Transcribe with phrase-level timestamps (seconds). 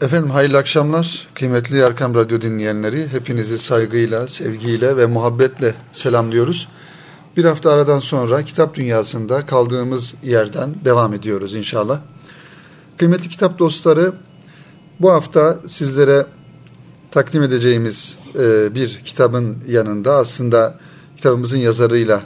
[0.00, 1.28] Efendim hayırlı akşamlar.
[1.34, 6.68] Kıymetli Erkam Radyo dinleyenleri hepinizi saygıyla, sevgiyle ve muhabbetle selamlıyoruz.
[7.36, 12.00] Bir hafta aradan sonra kitap dünyasında kaldığımız yerden devam ediyoruz inşallah.
[12.96, 14.12] Kıymetli kitap dostları
[15.00, 16.26] bu hafta sizlere
[17.10, 20.78] takdim edeceğimiz e, bir kitabın yanında aslında
[21.16, 22.22] kitabımızın yazarıyla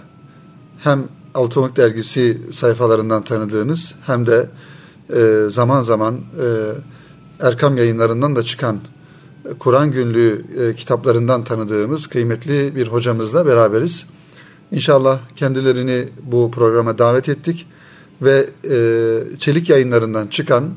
[0.79, 4.51] hem Altınomik Dergisi sayfalarından tanıdığınız hem de
[5.15, 6.47] e, zaman zaman e,
[7.43, 8.81] Erkam yayınlarından da çıkan
[9.45, 14.07] e, Kur'an günlüğü e, kitaplarından tanıdığımız kıymetli bir hocamızla beraberiz.
[14.71, 17.67] İnşallah kendilerini bu programa davet ettik
[18.23, 20.71] ve e, Çelik yayınlarından çıkan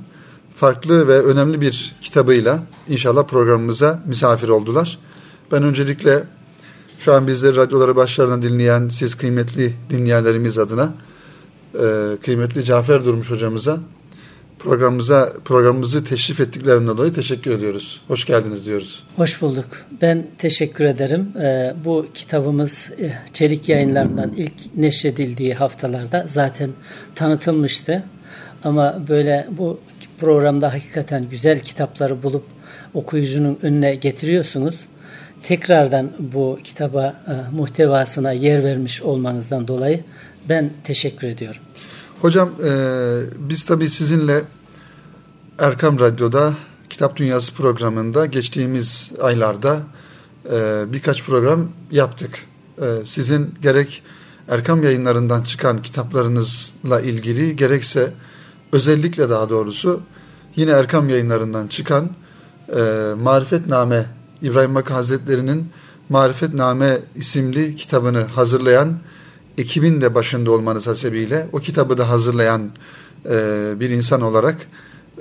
[0.55, 4.99] farklı ve önemli bir kitabıyla inşallah programımıza misafir oldular.
[5.51, 6.23] Ben öncelikle
[6.99, 10.93] şu an bizleri radyoları başlarına dinleyen siz kıymetli dinleyenlerimiz adına
[12.23, 13.79] kıymetli Cafer Durmuş hocamıza
[14.59, 18.01] programımıza programımızı teşrif ettiklerinden dolayı teşekkür ediyoruz.
[18.07, 19.03] Hoş geldiniz diyoruz.
[19.15, 19.65] Hoş bulduk.
[20.01, 21.31] Ben teşekkür ederim.
[21.41, 26.69] Ee, bu kitabımız e, Çelik Yayınlarından ilk neşredildiği haftalarda zaten
[27.15, 28.03] tanıtılmıştı.
[28.63, 29.79] Ama böyle bu
[30.19, 32.43] programda hakikaten güzel kitapları bulup
[32.93, 34.85] okuyucunun önüne getiriyorsunuz.
[35.43, 40.03] Tekrardan bu kitaba e, muhtevasına yer vermiş olmanızdan dolayı
[40.49, 41.61] ben teşekkür ediyorum.
[42.21, 42.71] Hocam e,
[43.37, 44.43] biz tabii sizinle
[45.59, 46.53] Erkam Radyo'da
[46.89, 49.79] Kitap Dünyası programında geçtiğimiz aylarda
[50.51, 52.45] e, birkaç program yaptık.
[52.81, 54.03] E, sizin gerek
[54.47, 58.13] Erkam yayınlarından çıkan kitaplarınızla ilgili gerekse
[58.71, 60.01] özellikle daha doğrusu
[60.55, 62.09] yine Erkam yayınlarından çıkan
[62.75, 64.05] e, Marifetname
[64.41, 65.69] İbrahim Hakkı Hazretleri'nin
[66.09, 68.97] Marifetname isimli kitabını hazırlayan
[69.57, 72.69] ekibin de başında olmanız hasebiyle o kitabı da hazırlayan
[73.29, 74.67] e, bir insan olarak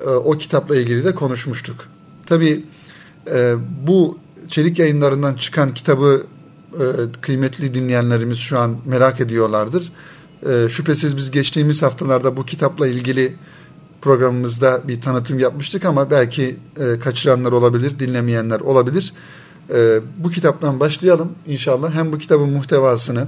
[0.07, 1.77] e, o kitapla ilgili de konuşmuştuk.
[2.27, 2.65] Tabii
[3.31, 3.55] e,
[3.87, 4.19] bu
[4.49, 6.27] çelik yayınlarından çıkan kitabı
[6.73, 6.85] e,
[7.21, 9.93] kıymetli dinleyenlerimiz şu an merak ediyorlardır.
[10.47, 13.37] E, şüphesiz biz geçtiğimiz haftalarda bu kitapla ilgili
[14.03, 19.13] programımızda bir tanıtım yapmıştık ama belki e, kaçıranlar olabilir, dinlemeyenler olabilir.
[19.75, 21.95] E, bu kitaptan başlayalım inşallah.
[21.95, 23.27] Hem bu kitabın muhtevasını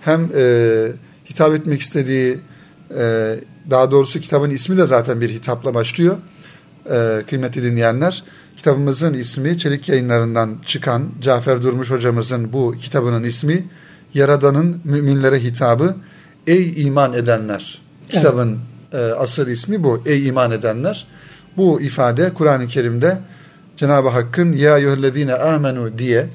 [0.00, 0.92] hem e,
[1.30, 2.38] hitap etmek istediği
[2.98, 3.36] e,
[3.70, 6.16] daha doğrusu kitabın ismi de zaten bir hitapla başlıyor.
[6.90, 8.24] E, kıymetli dinleyenler.
[8.56, 13.68] Kitabımızın ismi Çelik Yayınlarından çıkan Cafer Durmuş hocamızın bu kitabının ismi
[14.14, 15.96] Yaradan'ın müminlere hitabı
[16.46, 17.82] Ey iman edenler.
[18.08, 18.58] Kitabın
[18.92, 19.12] evet.
[19.12, 20.02] e, asıl ismi bu.
[20.06, 21.06] Ey iman edenler.
[21.56, 23.18] Bu ifade Kur'an-ı Kerim'de
[23.76, 26.26] Cenab-ı Hakk'ın ya yuhellezine amenu diye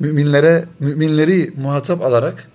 [0.00, 2.48] müminlere müminleri muhatap alarak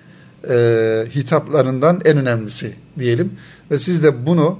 [0.49, 3.31] e, hitaplarından en önemlisi diyelim.
[3.71, 4.59] Ve siz de bunu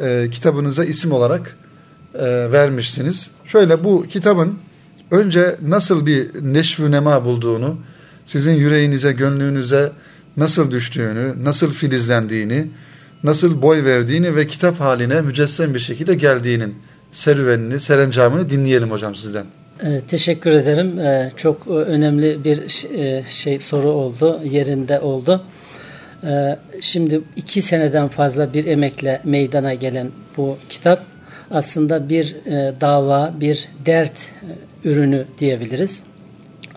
[0.00, 1.56] e, kitabınıza isim olarak
[2.14, 3.30] e, vermişsiniz.
[3.44, 4.58] Şöyle bu kitabın
[5.10, 7.78] önce nasıl bir neşvü nema bulduğunu,
[8.26, 9.92] sizin yüreğinize, gönlünüze
[10.36, 12.70] nasıl düştüğünü, nasıl filizlendiğini,
[13.24, 16.74] nasıl boy verdiğini ve kitap haline mücessem bir şekilde geldiğinin
[17.12, 19.46] serüvenini, serencamını dinleyelim hocam sizden.
[19.84, 20.98] Ee, teşekkür ederim.
[20.98, 25.42] Ee, çok önemli bir e, şey soru oldu, yerinde oldu.
[26.80, 31.04] Şimdi iki seneden fazla bir emekle meydana gelen bu kitap
[31.50, 36.02] aslında bir e, dava, bir dert e, ürünü diyebiliriz.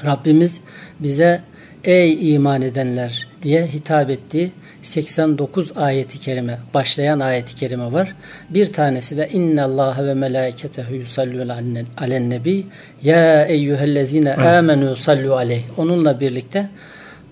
[0.05, 0.61] Rabbimiz
[0.99, 1.41] bize
[1.83, 4.51] ey iman edenler diye hitap ettiği
[4.85, 8.16] 89 ayeti kerime başlayan ayeti kerime var.
[8.50, 11.50] Bir tanesi de inna Allah ve melaiketehu yusallun
[11.97, 12.66] alen nebi
[13.03, 15.63] ya eyyühellezine amenu sallu aleyh.
[15.78, 16.69] Onunla birlikte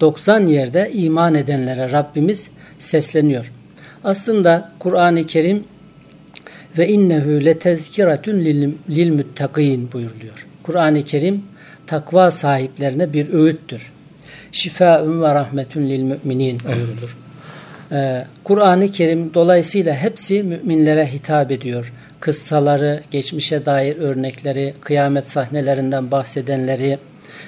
[0.01, 2.49] 90 yerde iman edenlere Rabbimiz
[2.79, 3.51] sesleniyor.
[4.03, 5.63] Aslında Kur'an-ı Kerim
[6.77, 8.39] ve innehu letezkiratun
[8.89, 10.47] lil muttakin buyuruluyor.
[10.63, 11.43] Kur'an-ı Kerim
[11.87, 13.91] takva sahiplerine bir öğüttür.
[14.51, 17.17] Şifaun ve rahmetun lil müminin buyurulur.
[17.19, 17.22] Ee,
[18.43, 21.93] Kur'an-ı Kerim dolayısıyla hepsi müminlere hitap ediyor.
[22.19, 26.99] Kıssaları, geçmişe dair örnekleri, kıyamet sahnelerinden bahsedenleri,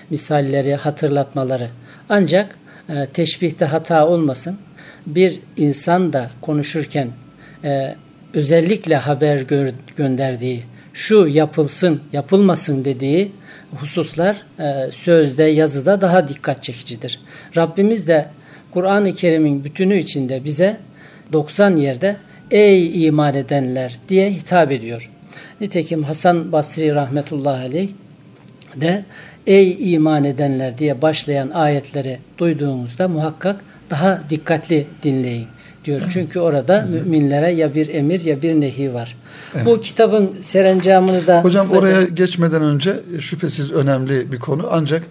[0.10, 1.70] misalleri, hatırlatmaları.
[2.10, 2.56] Ancak
[2.90, 4.58] e, teşbihte hata olmasın.
[5.06, 7.10] Bir insan da konuşurken
[7.64, 7.96] e,
[8.34, 10.64] özellikle haber gö gönderdiği,
[10.94, 13.32] şu yapılsın, yapılmasın dediği
[13.76, 17.20] hususlar e, sözde, yazıda daha dikkat çekicidir.
[17.58, 18.30] Rabbimiz de
[18.76, 20.78] Kur'an-ı Kerim'in bütünü içinde bize
[21.34, 22.16] 90 yerde
[22.52, 25.12] ey iman edenler diye hitap ediyor.
[25.62, 27.90] Nitekim Hasan Basri rahmetullahi aleyh
[28.76, 29.06] de
[29.48, 35.48] ey iman edenler diye başlayan ayetleri duyduğumuzda muhakkak daha dikkatli dinleyin.
[35.86, 36.02] diyor.
[36.10, 39.18] Çünkü orada müminlere ya bir emir ya bir nehi var.
[39.56, 39.66] Evet.
[39.66, 41.82] Bu kitabın serencamını da Hocam kısaca...
[41.82, 45.04] oraya geçmeden önce şüphesiz önemli bir konu ancak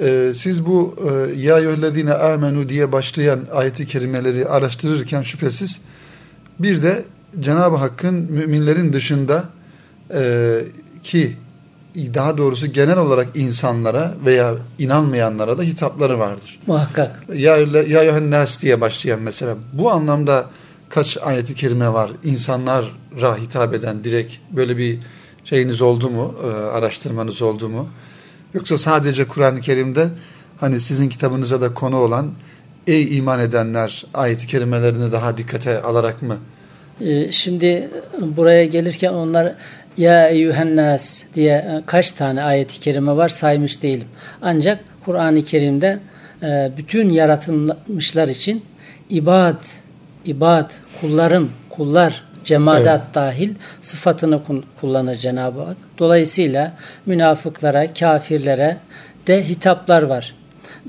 [0.00, 5.80] e, siz bu e, ya eyyühellezine amenu diye başlayan ayeti kerimeleri araştırırken şüphesiz
[6.58, 7.04] bir de
[7.40, 9.44] Cenab-ı Hakk'ın müminlerin dışında
[10.14, 10.60] e,
[11.02, 11.36] ki
[11.96, 16.60] daha doğrusu genel olarak insanlara veya inanmayanlara da hitapları vardır.
[16.66, 17.22] Muhakkak.
[17.34, 17.56] Ya
[17.86, 20.46] ya Yohannes diye başlayan mesela bu anlamda
[20.88, 24.98] kaç ayeti kerime var insanlara hitap eden direkt böyle bir
[25.44, 27.88] şeyiniz oldu mu e, araştırmanız oldu mu
[28.56, 30.08] yoksa sadece Kur'an-ı Kerim'de
[30.60, 32.32] hani sizin kitabınıza da konu olan
[32.86, 36.36] ey iman edenler ayeti kerimelerini daha dikkate alarak mı
[37.00, 39.54] ee, şimdi buraya gelirken onlar
[39.96, 44.08] ya eyyühennas diye e, kaç tane ayeti kerime var saymış değilim.
[44.42, 45.98] Ancak Kur'an-ı Kerim'de
[46.42, 48.64] e, bütün yaratılmışlar için
[49.10, 49.64] ibad,
[50.24, 50.70] ibad,
[51.00, 53.00] kullarım, kullar, cemaat evet.
[53.14, 54.40] dahil sıfatını
[54.80, 55.76] kullanır Cenab-ı Hak.
[55.98, 56.72] Dolayısıyla
[57.06, 58.76] münafıklara, kafirlere
[59.26, 60.34] de hitaplar var.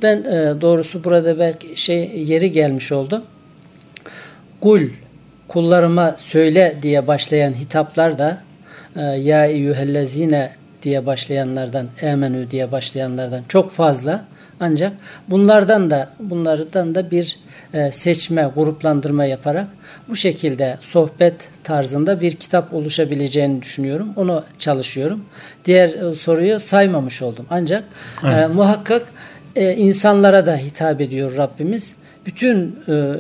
[0.01, 3.23] Ben e, doğrusu burada belki şey yeri gelmiş oldu.
[4.61, 4.81] Kul,
[5.47, 8.47] kullarıma söyle diye başlayan hitaplar da
[8.97, 10.51] ee, ya eyyühellezine
[10.83, 14.25] diye başlayanlardan, emenü diye başlayanlardan çok fazla.
[14.59, 14.93] Ancak
[15.29, 17.39] bunlardan da bunlardan da bir
[17.73, 19.67] e, seçme, gruplandırma yaparak
[20.09, 24.09] bu şekilde sohbet tarzında bir kitap oluşabileceğini düşünüyorum.
[24.15, 25.25] Onu çalışıyorum.
[25.65, 27.45] Diğer e, soruyu saymamış oldum.
[27.49, 27.83] Ancak
[28.23, 28.43] e, evet.
[28.43, 29.07] e, muhakkak
[29.55, 31.93] e, insanlara da hitap ediyor Rabbimiz.
[32.25, 33.15] Bütün e,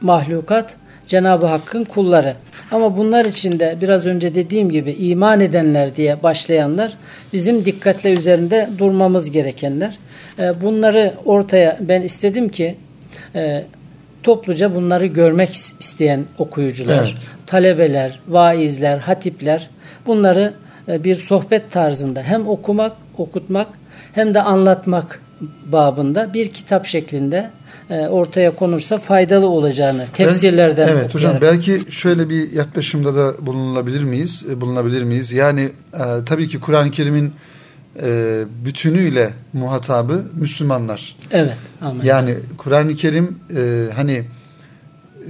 [0.00, 0.76] mahlukat
[1.08, 2.34] Cenab-ı Hakk'ın kulları.
[2.70, 6.96] Ama bunlar içinde biraz önce dediğim gibi iman edenler diye başlayanlar
[7.32, 9.98] bizim dikkatle üzerinde durmamız gerekenler.
[10.38, 12.76] Ee, bunları ortaya ben istedim ki
[13.34, 13.64] e,
[14.22, 15.50] topluca bunları görmek
[15.80, 17.26] isteyen okuyucular, evet.
[17.46, 19.70] talebeler, vaizler, hatipler
[20.06, 20.54] bunları
[20.88, 23.68] e, bir sohbet tarzında hem okumak, okutmak
[24.12, 25.22] hem de anlatmak
[25.66, 27.50] babında bir kitap şeklinde
[27.90, 34.44] e, ortaya konursa faydalı olacağını tefsirlerden Evet hocam belki şöyle bir yaklaşımda da bulunabilir miyiz?
[34.50, 35.32] E, bulunabilir miyiz?
[35.32, 35.60] Yani
[35.94, 37.32] e, tabii ki Kur'an-ı Kerim'in
[38.02, 41.16] e, bütünüyle muhatabı Müslümanlar.
[41.30, 41.56] Evet.
[41.80, 42.02] Amin.
[42.02, 44.24] Yani Kur'an-ı Kerim e, hani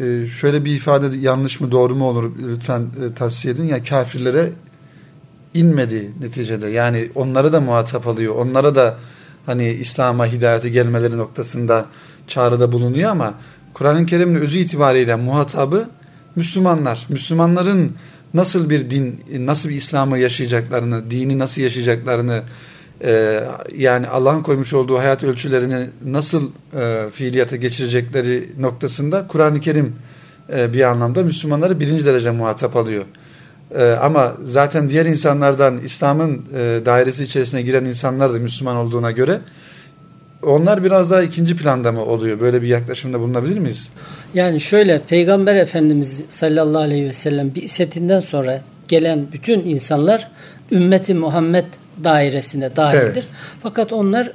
[0.01, 3.65] e, şöyle bir ifade yanlış mı doğru mu olur lütfen e, tavsiye edin.
[3.65, 4.51] Ya kafirlere
[5.55, 6.69] inmedi neticede.
[6.69, 8.35] Yani onları da muhatap alıyor.
[8.35, 8.97] Onlara da
[9.49, 11.87] hani İslam'a hidayete gelmeleri noktasında
[12.27, 13.35] çağrıda bulunuyor ama
[13.75, 15.89] Kur'an-ı Kerim'in özü itibariyle muhatabı
[16.37, 17.07] Müslümanlar.
[17.09, 17.93] Müslümanların
[18.35, 22.43] nasıl bir din, nasıl bir İslam'ı yaşayacaklarını, dini nasıl yaşayacaklarını,
[23.05, 23.41] e,
[23.77, 29.97] yani Allah'ın koymuş olduğu hayat ölçülerini nasıl e, fiiliyata geçirecekleri noktasında Kur'an-ı Kerim
[30.57, 33.05] e, bir anlamda Müslümanları birinci derece muhatap alıyor.
[33.75, 39.41] E, ama zaten diğer insanlardan İslam'ın e, dairesi içerisine giren insanlar da Müslüman olduğuna göre
[40.43, 42.41] onlar biraz daha ikinci planda mı oluyor?
[42.41, 43.89] Böyle bir yaklaşımda bulunabilir miyiz?
[44.35, 50.29] Yani şöyle Peygamber Efendimiz sallallahu aleyhi ve sellem bir isetinden sonra gelen bütün insanlar
[50.73, 51.65] ümmeti Muhammed
[52.05, 53.05] dairesine dahildir.
[53.13, 53.25] Evet.
[53.63, 54.33] Fakat onlar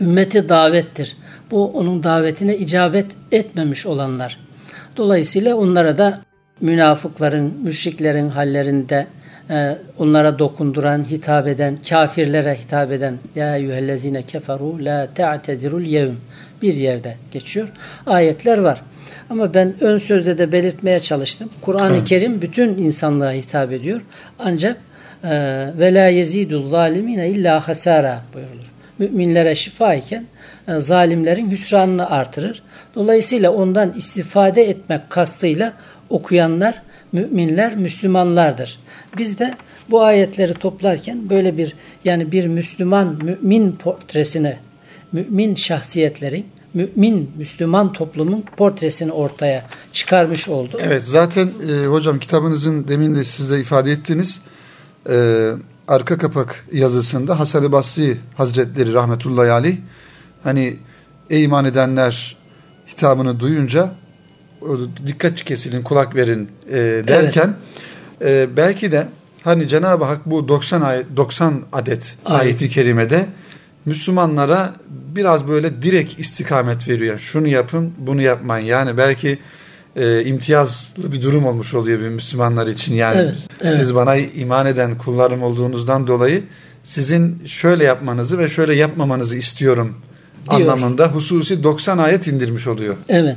[0.00, 1.16] ümmeti davettir.
[1.50, 4.38] Bu onun davetine icabet etmemiş olanlar.
[4.96, 6.20] Dolayısıyla onlara da
[6.62, 9.06] münafıkların, müşriklerin hallerinde
[9.50, 16.14] e, onlara dokunduran, hitap eden, kafirlere hitap eden ya eyyühellezine keferu la te'tezirul yevm
[16.62, 17.68] bir yerde geçiyor.
[18.06, 18.82] Ayetler var.
[19.30, 21.50] Ama ben ön sözde de belirtmeye çalıştım.
[21.60, 22.08] Kur'an-ı evet.
[22.08, 24.00] Kerim bütün insanlığa hitap ediyor.
[24.38, 24.76] Ancak
[25.24, 25.30] e,
[25.78, 28.72] ve la yezidul zalimine illa hasara buyurulur.
[28.98, 30.24] Müminlere şifa iken
[30.68, 32.62] e, zalimlerin hüsranını artırır.
[32.94, 35.72] Dolayısıyla ondan istifade etmek kastıyla
[36.12, 38.78] okuyanlar müminler Müslümanlardır.
[39.18, 39.54] Biz de
[39.90, 44.56] bu ayetleri toplarken böyle bir yani bir Müslüman mümin portresini,
[45.12, 50.80] mümin şahsiyetlerin, mümin Müslüman toplumun portresini ortaya çıkarmış oldu.
[50.82, 54.40] Evet zaten e, hocam kitabınızın demin de siz de ifade ettiğiniz
[55.10, 55.48] e,
[55.88, 59.76] arka kapak yazısında Hasan-ı Basri Hazretleri rahmetullahi aleyh
[60.42, 60.76] hani
[61.30, 62.36] ey iman edenler
[62.86, 64.01] hitabını duyunca
[65.06, 66.74] dikkat kesilin, kulak verin e,
[67.08, 67.54] derken
[68.20, 68.48] evet.
[68.48, 69.06] e, belki de
[69.44, 72.42] hani Cenab-ı Hak bu 90 ayet 90 adet Ayet.
[72.42, 73.26] ayeti kerimede
[73.84, 77.18] Müslümanlara biraz böyle direkt istikamet veriyor.
[77.18, 78.66] Şunu yapın, bunu yapmayın.
[78.66, 79.38] Yani belki
[79.96, 82.94] e, imtiyazlı bir durum olmuş oluyor bir Müslümanlar için.
[82.94, 83.76] Yani evet, evet.
[83.80, 86.42] siz bana iman eden kullarım olduğunuzdan dolayı
[86.84, 89.96] sizin şöyle yapmanızı ve şöyle yapmamanızı istiyorum
[90.50, 90.60] Diyor.
[90.60, 92.96] anlamında hususi 90 ayet indirmiş oluyor.
[93.08, 93.36] Evet.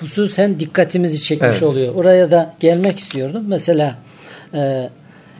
[0.00, 1.62] Hususen dikkatimizi çekmiş Evet.
[1.62, 1.94] oluyor.
[1.94, 3.44] Oraya da gelmek istiyordum.
[3.48, 3.98] Mesela
[4.54, 4.90] e,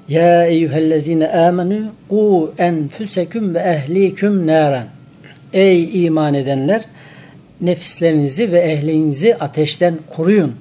[0.09, 4.85] ya eyyühellezine amenu ku enfuseküm ve ehliküm naran.
[5.53, 6.83] Ey iman edenler
[7.61, 10.53] nefislerinizi ve ehlinizi ateşten koruyun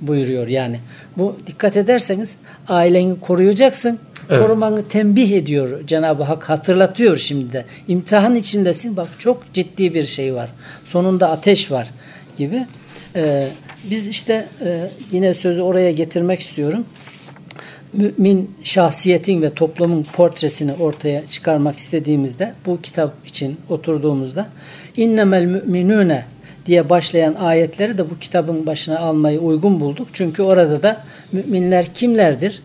[0.00, 0.80] buyuruyor yani.
[1.18, 2.30] Bu dikkat ederseniz
[2.68, 3.98] aileni koruyacaksın.
[4.30, 4.42] Evet.
[4.42, 7.64] Korumanı tembih ediyor Cenab-ı Hak hatırlatıyor şimdi de.
[7.88, 10.48] İmtihan içindesin bak çok ciddi bir şey var.
[10.84, 11.90] Sonunda ateş var
[12.36, 12.66] gibi.
[13.16, 13.48] Ee,
[13.90, 16.84] biz işte e, yine sözü oraya getirmek istiyorum
[17.92, 24.46] mümin şahsiyetin ve toplumun portresini ortaya çıkarmak istediğimizde bu kitap için oturduğumuzda
[24.96, 26.24] innemel müminune
[26.66, 30.08] diye başlayan ayetleri de bu kitabın başına almayı uygun bulduk.
[30.12, 32.62] Çünkü orada da müminler kimlerdir?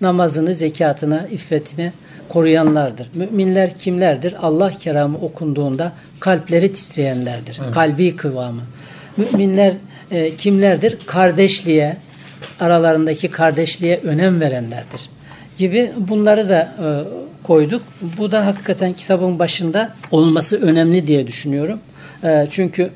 [0.00, 1.92] Namazını, zekatını, iffetini
[2.28, 3.10] koruyanlardır.
[3.14, 4.34] Müminler kimlerdir?
[4.42, 7.60] Allah keramı okunduğunda kalpleri titreyenlerdir.
[7.74, 8.62] Kalbi kıvamı.
[9.16, 9.74] Müminler
[10.10, 10.98] e, kimlerdir?
[11.06, 11.96] Kardeşliğe,
[12.60, 15.08] aralarındaki kardeşliğe önem verenlerdir
[15.58, 16.86] gibi bunları da e,
[17.46, 17.82] koyduk.
[18.18, 21.80] Bu da hakikaten kitabın başında olması önemli diye düşünüyorum.
[22.24, 22.90] E, çünkü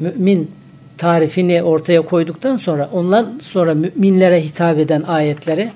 [0.00, 0.50] mümin
[0.98, 5.70] tarifini ortaya koyduktan sonra ondan sonra müminlere hitap eden ayetleri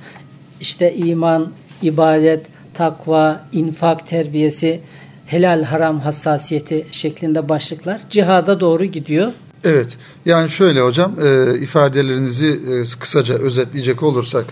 [0.60, 4.80] işte iman, ibadet, takva, infak terbiyesi,
[5.26, 9.32] helal haram hassasiyeti şeklinde başlıklar cihada doğru gidiyor.
[9.64, 9.96] Evet.
[10.26, 14.44] Yani şöyle hocam e, ifadelerinizi e, kısaca özetleyecek olursak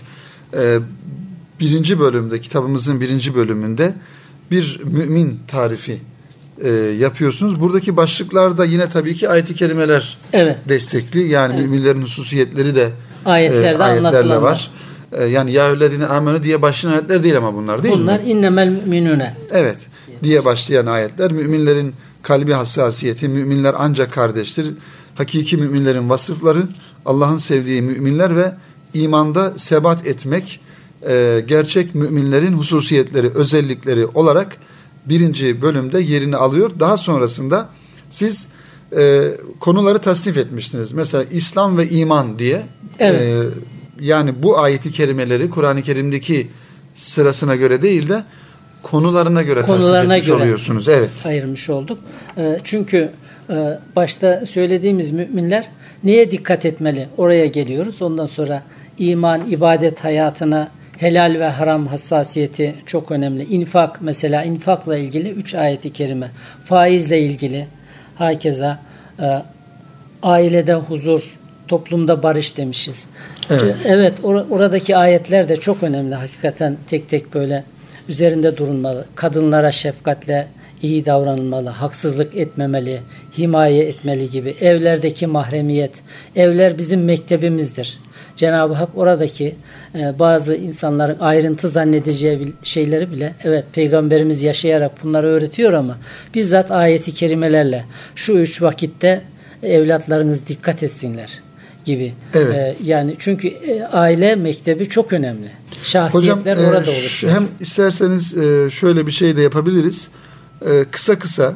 [0.53, 0.77] e,
[1.59, 3.93] birinci bölümde kitabımızın birinci bölümünde
[4.51, 5.99] bir mümin tarifi
[6.63, 7.61] e, yapıyorsunuz.
[7.61, 10.59] Buradaki başlıklarda yine tabii ki ayet-i kerimeler Evet.
[10.69, 11.27] destekli.
[11.27, 12.89] Yani müminlerin hususiyetleri de
[13.25, 14.71] Ayetlerde e, ayetlerle var.
[15.11, 18.25] E, yani ya öllezine amenü diye başlayan ayetler değil ama bunlar değil Bunlar mi?
[18.25, 19.35] innemel müminune.
[19.51, 19.77] Evet.
[20.23, 24.67] Diye başlayan ayetler müminlerin kalbi hassasiyeti, müminler ancak kardeştir.
[25.19, 26.63] Hakiki müminlerin vasıfları,
[27.05, 28.51] Allah'ın sevdiği müminler ve
[28.93, 30.59] imanda sebat etmek,
[31.09, 34.57] e, gerçek müminlerin hususiyetleri, özellikleri olarak
[35.05, 36.71] birinci bölümde yerini alıyor.
[36.79, 37.69] Daha sonrasında
[38.09, 38.47] siz
[38.97, 39.27] e,
[39.59, 40.91] konuları tasnif etmişsiniz.
[40.91, 42.65] Mesela İslam ve iman diye.
[42.99, 43.21] Evet.
[43.21, 43.43] E,
[43.99, 46.47] yani bu ayeti kerimeleri Kur'an-ı Kerim'deki
[46.95, 48.23] sırasına göre değil de
[48.83, 50.33] konularına göre Konularına göre.
[50.33, 50.87] oluyorsunuz.
[50.87, 51.11] Evet.
[51.25, 51.99] ayırmış olduk.
[52.37, 53.11] E, Çünkü
[53.95, 55.69] başta söylediğimiz müminler
[56.03, 57.07] neye dikkat etmeli?
[57.17, 58.01] Oraya geliyoruz.
[58.01, 58.63] Ondan sonra
[58.97, 63.43] iman, ibadet hayatına helal ve haram hassasiyeti çok önemli.
[63.43, 66.31] İnfak mesela infakla ilgili 3 ayeti kerime.
[66.65, 67.67] Faizle ilgili
[68.15, 68.79] hakeza
[69.19, 69.41] e,
[70.23, 71.23] ailede huzur,
[71.67, 73.05] toplumda barış demişiz.
[73.49, 73.77] Evet.
[73.85, 76.15] Evet, or- oradaki ayetler de çok önemli.
[76.15, 77.63] Hakikaten tek tek böyle
[78.09, 79.05] üzerinde durulmalı.
[79.15, 80.47] Kadınlara şefkatle
[80.81, 83.01] iyi davranılmalı, haksızlık etmemeli,
[83.37, 84.55] himaye etmeli gibi.
[84.61, 85.91] Evlerdeki mahremiyet,
[86.35, 87.99] evler bizim mektebimizdir.
[88.35, 89.55] Cenab-ı Hak oradaki
[89.95, 95.97] e, bazı insanların ayrıntı zannedeceği şeyleri bile evet peygamberimiz yaşayarak bunları öğretiyor ama
[96.35, 99.21] bizzat ayeti kerimelerle şu üç vakitte
[99.63, 101.39] evlatlarınız dikkat etsinler
[101.85, 102.13] gibi.
[102.33, 102.55] Evet.
[102.55, 105.47] E, yani çünkü e, aile mektebi çok önemli.
[105.47, 107.33] Hocam Şahsiyetler e, orada ş- oluşuyor.
[107.33, 110.09] hem isterseniz e, şöyle bir şey de yapabiliriz.
[110.65, 111.53] E, kısa kısa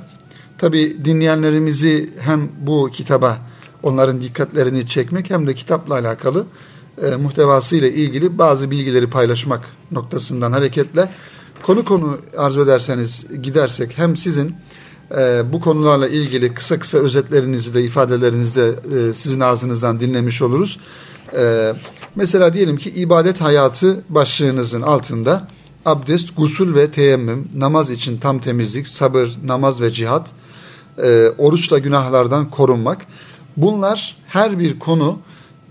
[0.57, 3.37] tabi dinleyenlerimizi hem bu kitaba
[3.83, 6.45] onların dikkatlerini çekmek hem de kitapla alakalı
[7.01, 11.09] e, muhtevası ile ilgili bazı bilgileri paylaşmak noktasından hareketle
[11.63, 14.55] konu konu arzu ederseniz gidersek hem sizin
[15.17, 20.79] e, bu konularla ilgili kısa kısa özetlerinizi de ifadelerinizi de e, sizin ağzınızdan dinlemiş oluruz.
[21.37, 21.73] E,
[22.15, 25.47] mesela diyelim ki ibadet hayatı başlığınızın altında
[25.85, 30.31] abdest, gusül ve teyemmüm, namaz için tam temizlik, sabır, namaz ve cihat,
[31.03, 33.05] e, oruçla günahlardan korunmak.
[33.57, 35.19] Bunlar her bir konu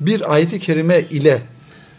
[0.00, 1.38] bir ayeti kerime ile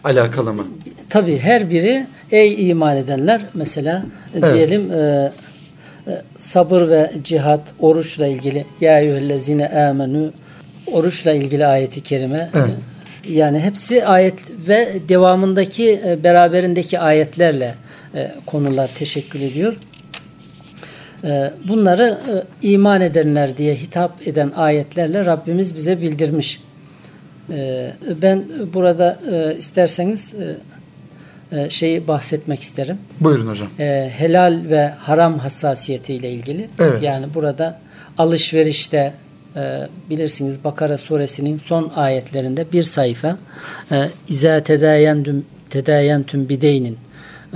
[0.04, 0.64] alakalı mı?
[1.10, 4.04] Tabii her biri ey iman edenler mesela
[4.34, 4.54] Evet.
[4.54, 5.32] diyelim e,
[6.06, 10.32] e, sabır ve cihat, oruçla ilgili ya eyyühellezine amenu
[10.92, 12.50] oruçla ilgili ayeti kerime.
[12.54, 12.70] Evet.
[13.28, 14.34] Yani hepsi ayet
[14.68, 17.74] ve devamındaki e, beraberindeki ayetlerle
[18.46, 19.76] konular teşekkül ediyor.
[21.24, 22.18] E, Bunları
[22.62, 26.60] e, iman edenler diye hitap eden ayetlerle Rabbimiz bize bildirmiş.
[27.50, 27.92] E,
[28.22, 28.44] Ben
[28.74, 30.56] burada e, isterseniz e,
[31.52, 32.98] e, şeyi bahsetmek isterim.
[33.20, 33.68] Buyurun hocam.
[33.78, 36.68] E, helal ve haram hassasiyeti ile ilgili.
[36.80, 37.02] Evet.
[37.02, 37.80] Yani burada
[38.18, 39.12] alışverişte
[39.56, 43.38] e, bilirsiniz Bakara suresinin son ayetlerinde bir sayfa
[43.92, 46.98] e, İza tedayentüm tedayentüm bideynin e,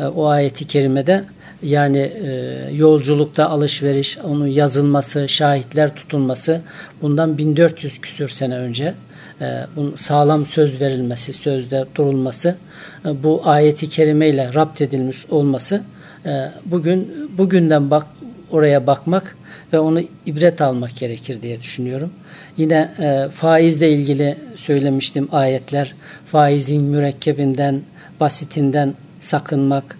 [0.06, 1.24] o ayeti kerimede
[1.62, 6.60] yani e, yolculukta alışveriş, onun yazılması, şahitler tutulması
[7.02, 8.94] bundan 1400 küsür sene önce
[9.40, 12.56] e, bunun sağlam söz verilmesi, sözde durulması,
[13.04, 15.82] e, bu ayeti kerimeyle rapt edilmiş olması
[16.26, 18.06] e, bugün bugünden bak
[18.50, 19.36] oraya bakmak
[19.72, 22.10] ve onu ibret almak gerekir diye düşünüyorum.
[22.56, 25.94] Yine e, faizle ilgili söylemiştim ayetler.
[26.26, 27.80] Faizin mürekkebinden,
[28.20, 29.98] basitinden sakınmak,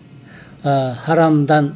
[0.64, 1.74] e, haramdan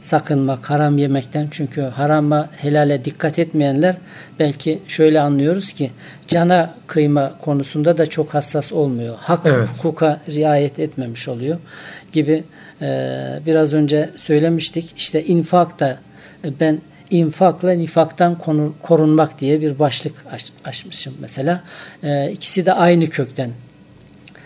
[0.00, 1.48] sakınmak, haram yemekten.
[1.50, 3.96] Çünkü harama, helale dikkat etmeyenler
[4.38, 5.90] belki şöyle anlıyoruz ki
[6.28, 9.16] cana kıyma konusunda da çok hassas olmuyor.
[9.18, 9.68] Hak evet.
[9.68, 11.58] hukuka riayet etmemiş oluyor
[12.12, 12.44] gibi
[12.82, 12.86] e,
[13.46, 14.92] biraz önce söylemiştik.
[14.96, 15.98] İşte infak da
[16.44, 18.38] e, ben infakla nifaktan
[18.82, 21.62] korunmak diye bir başlık aç, açmışım mesela.
[22.02, 23.50] E, ikisi de aynı kökten.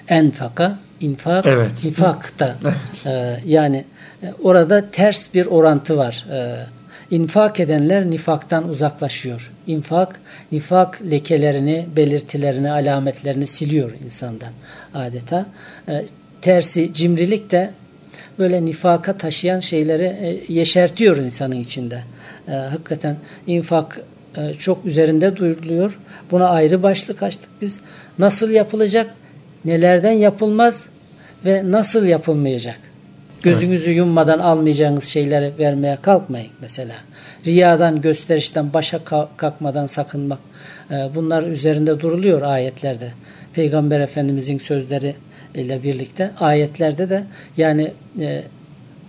[0.09, 1.70] Enfaka, infak, evet.
[1.84, 2.56] nifak da.
[2.64, 3.06] Evet.
[3.06, 3.84] E, yani
[4.23, 6.26] e, orada ters bir orantı var.
[6.30, 6.66] E,
[7.11, 9.50] infak edenler nifaktan uzaklaşıyor.
[9.66, 10.20] İnfak,
[10.52, 14.52] nifak lekelerini, belirtilerini, alametlerini siliyor insandan
[14.94, 15.46] adeta.
[15.88, 16.04] E,
[16.42, 17.70] tersi cimrilik de
[18.38, 22.02] böyle nifaka taşıyan şeyleri e, yeşertiyor insanın içinde.
[22.49, 24.00] E, hakikaten infak
[24.37, 25.99] e, çok üzerinde duyuruluyor.
[26.30, 27.80] Buna ayrı başlık açtık biz.
[28.18, 29.14] Nasıl yapılacak,
[29.64, 30.87] nelerden yapılmaz
[31.44, 32.78] ve nasıl yapılmayacak?
[33.42, 33.96] Gözünüzü evet.
[33.96, 36.94] yummadan almayacağınız şeyleri vermeye kalkmayın mesela.
[37.46, 39.00] Riyadan, gösterişten, başa
[39.36, 40.38] kalkmadan sakınmak.
[41.14, 43.12] Bunlar üzerinde duruluyor ayetlerde.
[43.52, 45.14] Peygamber Efendimizin sözleri
[45.54, 47.24] ile birlikte ayetlerde de
[47.56, 48.42] yani e,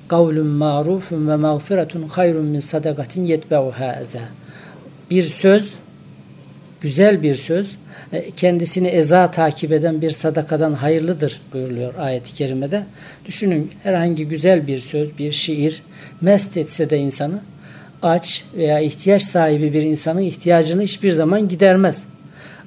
[0.08, 4.04] kavlun marufun ve mağfiretun hayrun min sadakatin yetbe'uha
[5.12, 5.74] bir söz
[6.86, 7.76] güzel bir söz
[8.14, 12.84] e, kendisini eza takip eden bir sadakadan hayırlıdır buyuruluyor ayet-i kerimede.
[13.26, 15.82] Düşünün herhangi güzel bir söz, bir şiir
[16.22, 17.40] mest etse de insanı
[18.02, 22.04] aç veya ihtiyaç sahibi bir insanın ihtiyacını hiçbir zaman gidermez.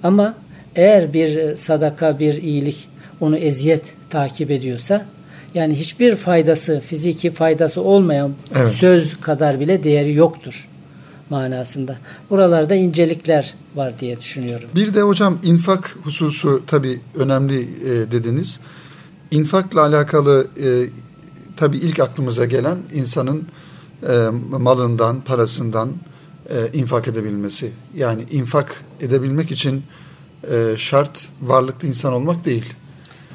[0.02, 0.34] Ama
[0.76, 2.88] eğer bir sadaka, bir iyilik
[3.20, 5.06] onu eziyet takip ediyorsa
[5.54, 8.70] yani hiçbir faydası, fiziki faydası olmayan evet.
[8.70, 10.68] söz kadar bile değeri yoktur
[11.30, 11.96] manasında.
[12.30, 14.68] Buralarda incelikler var diye düşünüyorum.
[14.74, 18.60] Bir de hocam infak hususu tabii önemli e, dediniz.
[19.30, 20.66] İnfakla alakalı e,
[21.56, 23.48] tabii ilk aklımıza gelen insanın
[24.08, 25.92] e, malından, parasından
[26.50, 27.70] e, infak edebilmesi.
[27.94, 29.82] Yani infak edebilmek için
[30.50, 32.74] e, şart varlıklı insan olmak değil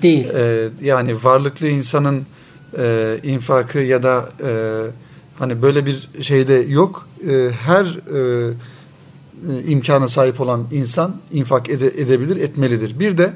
[0.01, 0.29] Değil.
[0.29, 2.25] E, yani varlıklı insanın
[2.77, 4.51] e, infakı ya da e,
[5.39, 7.07] hani böyle bir şeyde yok.
[7.29, 8.53] E, her e,
[9.67, 12.99] imkana sahip olan insan infak ede, edebilir, etmelidir.
[12.99, 13.33] Bir de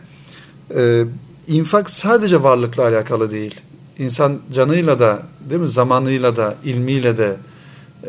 [0.75, 1.03] e,
[1.47, 3.62] infak sadece varlıkla alakalı değil.
[3.99, 5.69] İnsan canıyla da, değil mi?
[5.69, 7.36] Zamanıyla da, ilmiyle de,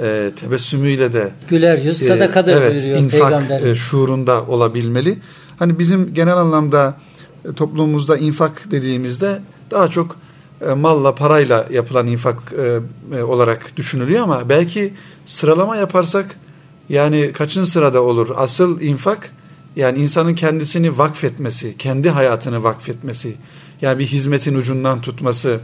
[0.03, 3.62] e, tebessümüyle de güler yüz sadakadır e, evet, buyuruyor infak, peygamber.
[3.62, 5.18] E, şuurunda olabilmeli.
[5.59, 6.96] Hani bizim genel anlamda
[7.44, 10.16] e, toplumumuzda infak dediğimizde daha çok
[10.66, 12.53] e, malla, parayla yapılan infak
[13.12, 14.94] e, olarak düşünülüyor ama belki
[15.27, 16.37] sıralama yaparsak
[16.88, 18.29] yani kaçıncı sırada olur?
[18.37, 19.31] Asıl infak
[19.77, 23.37] yani insanın kendisini vakfetmesi, kendi hayatını vakfetmesi,
[23.81, 25.61] yani bir hizmetin ucundan tutması.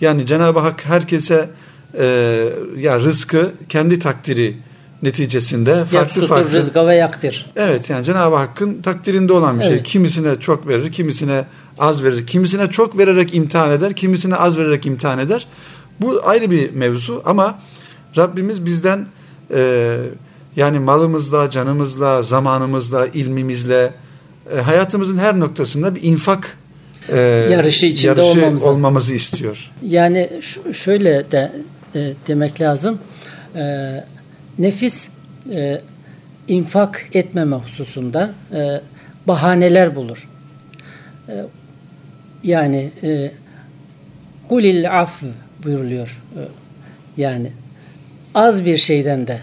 [0.00, 1.50] Yani Cenab-ı Hak herkese
[1.98, 2.04] e,
[2.76, 4.56] yani rızkı kendi takdiri
[5.02, 6.52] neticesinde farklı Yapsutur farklı.
[6.52, 7.46] rızka ve yaktir.
[7.56, 9.72] Evet yani Cenab-ı Hakk'ın takdirinde olan bir şey.
[9.72, 9.86] evet.
[9.86, 9.92] şey.
[9.92, 11.44] Kimisine çok verir, kimisine
[11.78, 12.26] az verir.
[12.26, 15.46] Kimisine çok vererek imtihan eder, kimisine az vererek imtihan eder.
[16.00, 17.58] Bu ayrı bir mevzu ama
[18.16, 19.06] Rabbimiz bizden
[19.54, 19.96] e,
[20.56, 23.92] yani malımızla, canımızla, zamanımızla, ilmimizle
[24.56, 26.56] e, hayatımızın her noktasında bir infak
[27.08, 27.18] e,
[27.50, 28.66] yarışı içinde yarışı olmamızı.
[28.66, 29.70] olmamızı istiyor.
[29.82, 30.30] Yani
[30.72, 31.52] şöyle de
[31.94, 32.98] e, demek lazım.
[33.54, 33.60] E,
[34.60, 35.08] nefis
[35.52, 35.78] e,
[36.48, 38.80] infak etmeme hususunda e,
[39.26, 40.28] bahaneler bulur.
[41.28, 41.44] E,
[42.42, 43.30] yani e,
[44.48, 45.22] kulil af
[45.64, 46.22] buyuruluyor.
[46.36, 46.40] E,
[47.16, 47.52] yani
[48.34, 49.38] az bir şeyden de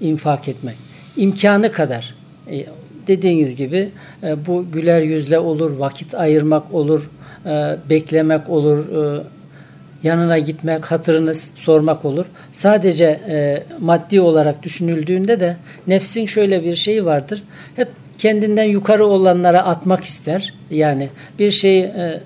[0.00, 0.76] infak etmek.
[1.16, 2.14] imkanı kadar.
[2.50, 2.66] E,
[3.06, 3.90] dediğiniz gibi
[4.22, 7.10] e, bu güler yüzle olur, vakit ayırmak olur,
[7.46, 8.78] e, beklemek olur,
[9.18, 9.22] e,
[10.06, 12.24] yanına gitmek, hatırını sormak olur.
[12.52, 17.42] Sadece e, maddi olarak düşünüldüğünde de nefsin şöyle bir şeyi vardır.
[17.76, 17.88] Hep
[18.18, 20.54] kendinden yukarı olanlara atmak ister.
[20.70, 22.20] Yani bir şeyi e,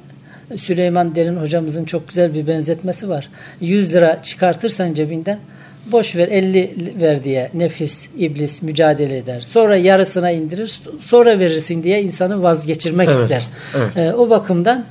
[0.56, 3.28] Süleyman Derin hocamızın çok güzel bir benzetmesi var.
[3.60, 5.38] 100 lira çıkartırsan cebinden
[5.86, 9.40] boş ver 50 ver diye nefis, iblis mücadele eder.
[9.40, 13.42] Sonra yarısına indirir, sonra verirsin diye insanı vazgeçirmek evet, ister.
[13.76, 13.96] Evet.
[13.96, 14.84] E, o bakımdan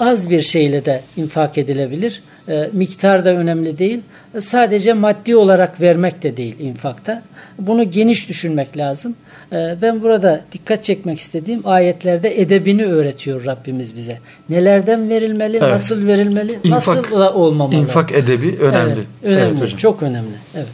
[0.00, 2.22] az bir şeyle de infak edilebilir.
[2.48, 4.00] E, miktar da önemli değil.
[4.38, 7.22] Sadece maddi olarak vermek de değil infakta.
[7.58, 9.14] Bunu geniş düşünmek lazım.
[9.52, 14.18] E, ben burada dikkat çekmek istediğim ayetlerde edebini öğretiyor Rabbimiz bize.
[14.48, 15.72] Nelerden verilmeli, evet.
[15.72, 17.76] nasıl verilmeli, infak, nasıl da olmamalı.
[17.76, 18.92] İnfak edebi önemli.
[18.92, 19.78] Evet, önemli, evet hocam.
[19.78, 20.34] çok önemli.
[20.54, 20.68] Evet.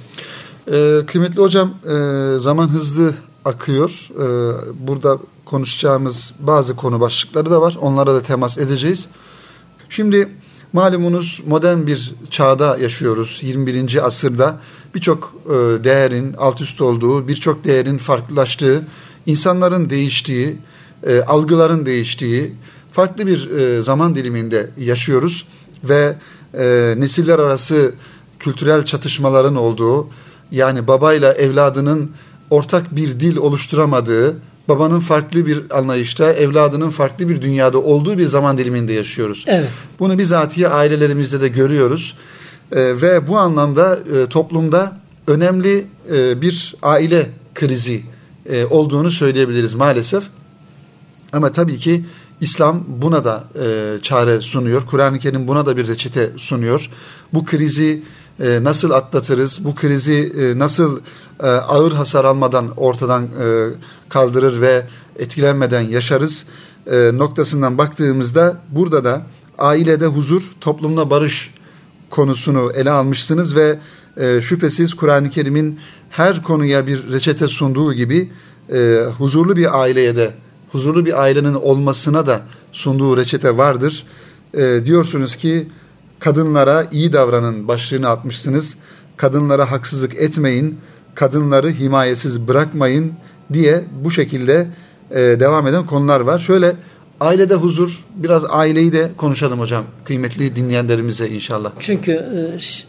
[0.72, 3.14] Ee, kıymetli hocam, e, zaman hızlı
[3.46, 4.08] akıyor.
[4.10, 7.76] Ee, burada konuşacağımız bazı konu başlıkları da var.
[7.80, 9.08] Onlara da temas edeceğiz.
[9.88, 10.28] Şimdi
[10.72, 13.38] malumunuz modern bir çağda yaşıyoruz.
[13.42, 14.06] 21.
[14.06, 14.60] asırda
[14.94, 18.86] birçok e, değerin alt üst olduğu, birçok değerin farklılaştığı,
[19.26, 20.58] insanların değiştiği,
[21.06, 22.54] e, algıların değiştiği
[22.92, 25.46] farklı bir e, zaman diliminde yaşıyoruz
[25.84, 26.16] ve
[26.96, 27.94] nesiller arası
[28.38, 30.08] kültürel çatışmaların olduğu,
[30.50, 32.10] yani babayla evladının
[32.50, 34.36] ortak bir dil oluşturamadığı,
[34.68, 39.44] babanın farklı bir anlayışta, evladının farklı bir dünyada olduğu bir zaman diliminde yaşıyoruz.
[39.46, 39.70] Evet.
[39.98, 42.16] Bunu bizatihi ailelerimizde de görüyoruz.
[42.72, 48.02] E, ve bu anlamda e, toplumda önemli e, bir aile krizi
[48.50, 50.24] e, olduğunu söyleyebiliriz maalesef.
[51.32, 52.04] Ama tabii ki
[52.40, 54.86] İslam buna da e, çare sunuyor.
[54.86, 56.90] Kur'an-ı Kerim buna da bir reçete sunuyor.
[57.34, 58.02] Bu krizi
[58.40, 59.64] e, nasıl atlatırız?
[59.64, 61.00] Bu krizi e, nasıl
[61.42, 63.28] e, ağır hasar almadan ortadan
[64.08, 66.44] kaldırır ve etkilenmeden yaşarız?
[67.12, 69.22] Noktasından baktığımızda burada da
[69.58, 71.54] ailede huzur, toplumda barış
[72.10, 73.78] konusunu ele almışsınız ve
[74.40, 78.32] şüphesiz Kur'an-ı Kerim'in her konuya bir reçete sunduğu gibi
[79.18, 80.34] huzurlu bir aileye de
[80.72, 84.06] huzurlu bir ailenin olmasına da sunduğu reçete vardır.
[84.84, 85.68] Diyorsunuz ki
[86.18, 88.76] kadınlara iyi davranın başlığını atmışsınız.
[89.16, 90.78] Kadınlara haksızlık etmeyin,
[91.14, 93.12] kadınları himayesiz bırakmayın
[93.52, 94.66] diye bu şekilde
[95.10, 96.38] e, devam eden konular var.
[96.38, 96.72] Şöyle
[97.20, 101.72] ailede huzur, biraz aileyi de konuşalım hocam kıymetli dinleyenlerimize inşallah.
[101.80, 102.12] Çünkü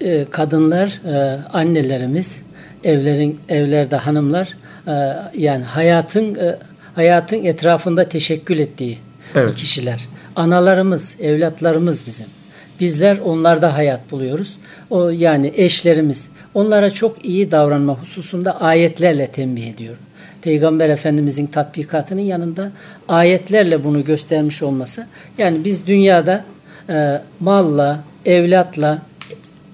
[0.01, 2.41] e, e kadınlar, e, annelerimiz,
[2.83, 4.91] evlerin evlerde hanımlar e,
[5.33, 6.59] yani hayatın e,
[6.95, 8.97] hayatın etrafında teşekkül ettiği
[9.35, 9.55] evet.
[9.55, 10.07] kişiler.
[10.35, 12.27] Analarımız, evlatlarımız bizim.
[12.79, 14.57] Bizler onlarda hayat buluyoruz.
[14.89, 16.29] O yani eşlerimiz.
[16.53, 19.95] Onlara çok iyi davranma hususunda ayetlerle tembih ediyor.
[20.41, 22.71] Peygamber Efendimizin tatbikatının yanında
[23.07, 25.07] ayetlerle bunu göstermiş olması.
[25.37, 26.43] Yani biz dünyada
[26.89, 29.01] e, malla, evlatla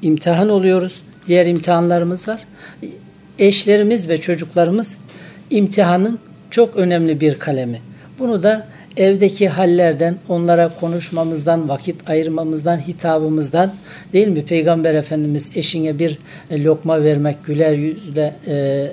[0.02, 1.02] imtihan oluyoruz.
[1.28, 2.46] Diğer imtihanlarımız var.
[3.40, 4.96] Eşlerimiz ve çocuklarımız
[5.50, 6.20] imtihanın
[6.52, 7.82] çok önemli bir kalemi.
[8.20, 13.74] Bunu da evdeki hallerden, onlara konuşmamızdan, vakit ayırmamızdan, hitabımızdan
[14.14, 14.46] değil mi?
[14.46, 16.18] Peygamber Efendimiz eşine bir
[16.50, 18.88] e, lokma vermek, güler yüzle e,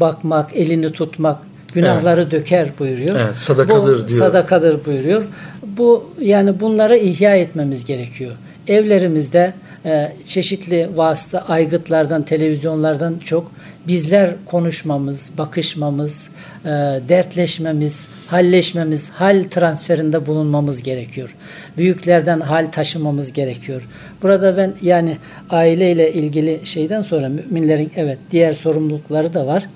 [0.00, 1.38] bakmak, elini tutmak,
[1.74, 2.32] günahları evet.
[2.32, 3.16] döker buyuruyor.
[3.24, 4.18] Evet, sadakadır Bu, diyor.
[4.18, 5.24] Sadakadır buyuruyor.
[5.62, 8.32] Bu yani bunları ihya etmemiz gerekiyor.
[8.68, 13.52] Evlerimizde e, çeşitli vasıta aygıtlardan, televizyonlardan çok
[13.88, 16.28] bizler konuşmamız, bakışmamız,
[16.64, 16.68] e,
[17.08, 21.34] dertleşmemiz, halleşmemiz, hal transferinde bulunmamız gerekiyor.
[21.76, 23.88] Büyüklerden hal taşımamız gerekiyor.
[24.22, 25.16] Burada ben yani
[25.50, 29.68] aileyle ilgili şeyden sonra müminlerin evet diğer sorumlulukları da var.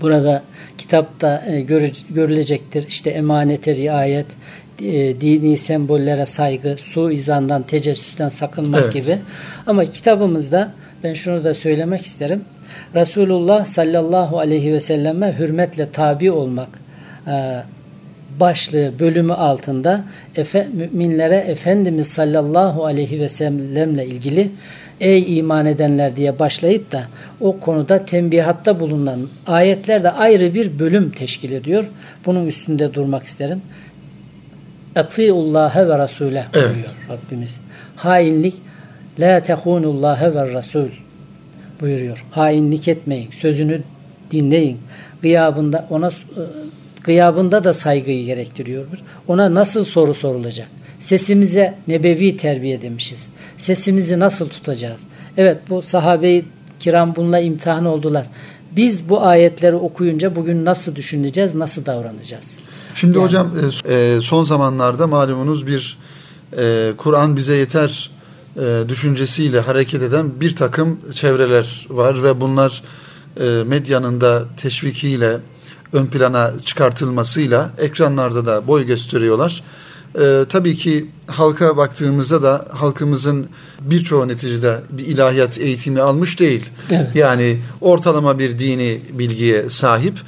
[0.00, 0.42] Burada
[0.78, 1.60] kitapta e,
[2.10, 2.86] görülecektir.
[2.88, 4.26] İşte emanete riayet,
[4.82, 8.92] e, dini sembollere saygı, su izandan, tecessüsten sakınmak evet.
[8.92, 9.18] gibi.
[9.66, 10.72] Ama kitabımızda
[11.04, 12.44] ben şunu da söylemek isterim.
[12.94, 16.68] Resulullah sallallahu aleyhi ve selleme hürmetle tabi olmak
[17.26, 17.62] e,
[18.40, 20.04] başlığı bölümü altında
[20.36, 24.50] efe, müminlere Efendimiz sallallahu aleyhi ve sellemle ilgili
[25.00, 27.02] ey iman edenler diye başlayıp da
[27.40, 31.84] o konuda tembihatta bulunan ayetler de ayrı bir bölüm teşkil ediyor.
[32.26, 33.62] Bunun üstünde durmak isterim.
[34.96, 36.64] Atiullaha ve Rasule evet.
[36.64, 37.60] buyuruyor Rabbimiz.
[37.96, 38.54] Hainlik
[39.18, 40.88] la tehunullaha ve Rasul
[41.80, 42.24] buyuruyor.
[42.30, 43.30] Hainlik etmeyin.
[43.30, 43.82] Sözünü
[44.30, 44.78] dinleyin.
[45.22, 46.12] Gıyabında ona e,
[47.04, 48.86] gıyabında da saygıyı gerektiriyor.
[49.28, 50.68] Ona nasıl soru sorulacak?
[51.00, 53.26] Sesimize nebevi terbiye demişiz.
[53.56, 55.02] Sesimizi nasıl tutacağız?
[55.36, 56.44] Evet bu sahabe-i
[56.80, 58.26] kiram bununla imtihan oldular.
[58.76, 62.56] Biz bu ayetleri okuyunca bugün nasıl düşüneceğiz, nasıl davranacağız?
[62.94, 63.52] Şimdi yani, hocam
[63.88, 65.98] e, e, son zamanlarda malumunuz bir
[66.96, 68.10] Kur'an bize yeter
[68.56, 72.82] e, düşüncesiyle hareket eden bir takım çevreler var ve bunlar
[73.40, 75.38] e, medyanın da teşvikiyle
[75.92, 79.62] ön plana çıkartılmasıyla ekranlarda da boy gösteriyorlar.
[80.20, 83.48] E, tabii ki halka baktığımızda da halkımızın
[83.80, 86.70] birçoğu neticede bir ilahiyat eğitimi almış değil.
[86.90, 87.16] Evet.
[87.16, 90.18] Yani ortalama bir dini bilgiye sahip.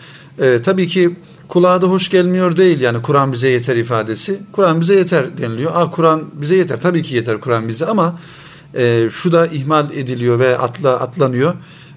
[0.42, 1.16] E, tabii ki
[1.48, 4.40] kulağa da hoş gelmiyor değil yani Kur'an bize yeter ifadesi.
[4.52, 5.70] Kur'an bize yeter deniliyor.
[5.74, 6.80] Aa Kur'an bize yeter.
[6.80, 8.18] Tabii ki yeter Kur'an bize ama
[8.74, 11.54] e, şu da ihmal ediliyor ve atla atlanıyor.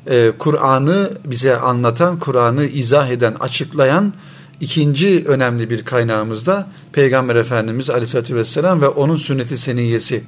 [0.09, 4.13] E, Kur'an'ı bize anlatan, Kur'an'ı izah eden, açıklayan
[4.61, 10.23] ikinci önemli bir kaynağımız da Peygamber Efendimiz Aleyhisselatü Vesselam ve onun sünneti seniyyesi.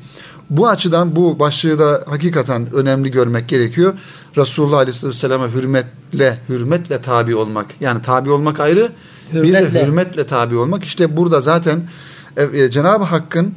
[0.50, 3.94] Bu açıdan bu başlığı da hakikaten önemli görmek gerekiyor.
[4.38, 7.66] Resulullah Aleyhisselatü Vesselam'a hürmetle, hürmetle tabi olmak.
[7.80, 8.92] Yani tabi olmak ayrı,
[9.34, 9.68] hürmetle.
[9.68, 10.84] bir de hürmetle tabi olmak.
[10.84, 11.90] İşte burada zaten
[12.38, 13.54] e, e, Cenab-ı Hakk'ın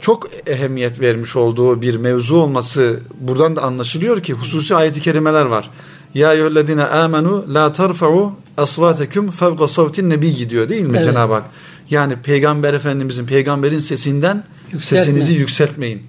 [0.00, 5.70] çok ehemmiyet vermiş olduğu bir mevzu olması buradan da anlaşılıyor ki hususi ayeti kerimeler var.
[6.14, 11.06] Ya eyyühellezine amenu la tarfa'u asvatekum fevqa savtin nebiyyi diyor değil mi evet.
[11.06, 11.44] Cenab-ı Hak?
[11.90, 15.04] Yani Peygamber Efendimizin, peygamberin sesinden Yükseltme.
[15.04, 16.02] sesinizi yükseltmeyin.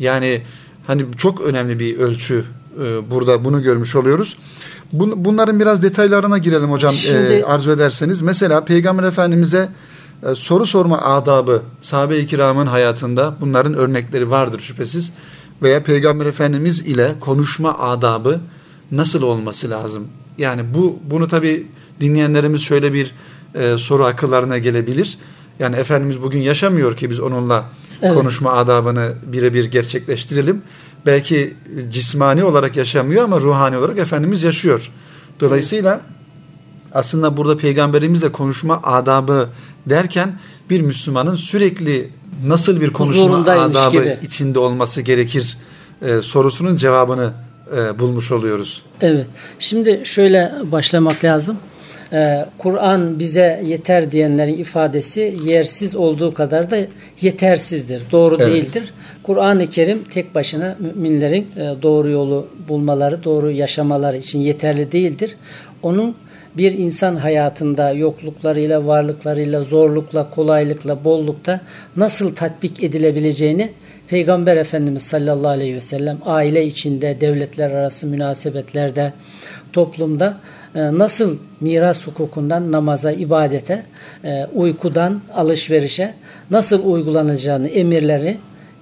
[0.00, 0.42] Yani
[0.86, 2.44] hani çok önemli bir ölçü
[2.84, 4.36] e, burada bunu görmüş oluyoruz.
[4.92, 8.22] Bun, bunların biraz detaylarına girelim hocam Şimdi, e, arzu ederseniz.
[8.22, 9.68] Mesela Peygamber Efendimiz'e
[10.22, 15.12] e, soru sorma adabı sahabe-i kiramın hayatında bunların örnekleri vardır şüphesiz.
[15.62, 18.40] Veya Peygamber Efendimiz ile konuşma adabı
[18.90, 20.08] nasıl olması lazım?
[20.38, 21.66] Yani bu bunu tabi
[22.00, 23.14] dinleyenlerimiz şöyle bir
[23.54, 25.18] e, soru akıllarına gelebilir.
[25.58, 27.64] Yani Efendimiz bugün yaşamıyor ki biz onunla
[28.02, 28.14] evet.
[28.14, 30.62] konuşma adabını birebir gerçekleştirelim.
[31.06, 31.54] Belki
[31.90, 34.90] cismani olarak yaşamıyor ama ruhani olarak Efendimiz yaşıyor.
[35.40, 36.00] Dolayısıyla
[36.92, 39.48] aslında burada peygamberimizle konuşma adabı
[39.86, 40.38] derken
[40.70, 42.10] bir Müslümanın sürekli
[42.44, 44.18] nasıl bir konuşma adabı gibi.
[44.22, 45.56] içinde olması gerekir
[46.02, 47.32] e, sorusunun cevabını
[47.76, 48.82] e, bulmuş oluyoruz.
[49.00, 49.26] Evet.
[49.58, 51.56] Şimdi şöyle başlamak lazım.
[52.12, 56.76] Ee, Kur'an bize yeter diyenlerin ifadesi yersiz olduğu kadar da
[57.20, 58.02] yetersizdir.
[58.12, 58.46] Doğru evet.
[58.46, 58.94] değildir.
[59.22, 65.36] Kur'an-ı Kerim tek başına müminlerin e, doğru yolu bulmaları, doğru yaşamaları için yeterli değildir.
[65.82, 66.14] Onun
[66.56, 71.60] bir insan hayatında yokluklarıyla, varlıklarıyla, zorlukla, kolaylıkla, bollukta
[71.96, 73.72] nasıl tatbik edilebileceğini
[74.08, 79.12] Peygamber Efendimiz sallallahu aleyhi ve sellem aile içinde, devletler arası münasebetlerde,
[79.72, 83.82] toplumda e, nasıl miras hukukundan namaza, ibadete,
[84.24, 86.14] e, uykudan alışverişe
[86.50, 88.36] nasıl uygulanacağını emirleri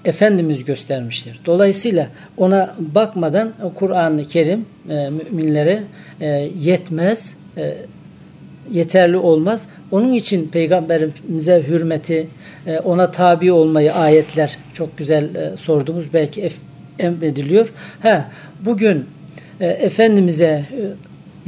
[0.05, 1.41] Efendimiz göstermiştir.
[1.47, 5.83] Dolayısıyla ona bakmadan Kur'an-ı Kerim e, müminlere
[6.59, 7.35] yetmez,
[8.71, 9.67] yeterli olmaz.
[9.91, 12.29] Onun için peygamberimize hürmeti,
[12.85, 16.07] ona tabi olmayı ayetler çok güzel sordunuz.
[16.13, 16.51] Belki
[16.99, 17.73] emrediliyor.
[18.01, 19.07] Ha, bugün
[19.61, 20.65] Efendimiz'e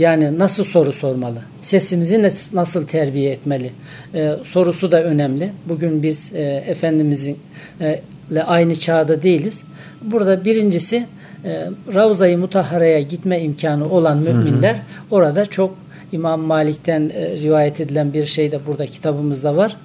[0.01, 1.43] yani nasıl soru sormalı?
[1.63, 3.71] Sesimizi nasıl terbiye etmeli?
[4.15, 5.53] Ee, sorusu da önemli.
[5.69, 7.39] Bugün biz e, Efendimizin
[7.81, 9.63] e, ile aynı çağda değiliz.
[10.03, 11.07] Burada birincisi
[11.45, 14.83] e, Ravza-i Mutahhara'ya gitme imkanı olan müminler hı hı.
[15.11, 15.75] orada çok
[16.13, 19.77] İmam Malik'ten e, rivayet edilen bir şey de burada kitabımızda var.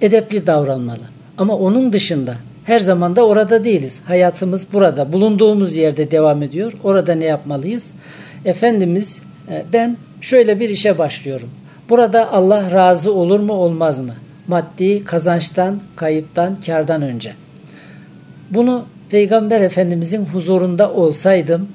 [0.00, 1.02] Edepli davranmalı.
[1.38, 4.00] Ama onun dışında her zaman da orada değiliz.
[4.04, 5.12] Hayatımız burada.
[5.12, 6.72] Bulunduğumuz yerde devam ediyor.
[6.84, 7.90] Orada ne yapmalıyız?
[8.44, 9.18] Efendimiz
[9.50, 11.50] e, ben şöyle bir işe başlıyorum.
[11.88, 14.14] Burada Allah razı olur mu olmaz mı?
[14.46, 17.32] Maddi kazançtan, kayıptan, kardan önce.
[18.50, 21.68] Bunu Peygamber Efendimizin huzurunda olsaydım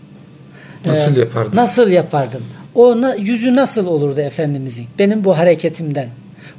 [0.86, 1.56] nasıl e, yapardım?
[1.56, 2.43] Nasıl yapardım?
[2.76, 4.86] O yüzü nasıl olurdu Efendimizin?
[4.99, 6.10] Benim bu hareketimden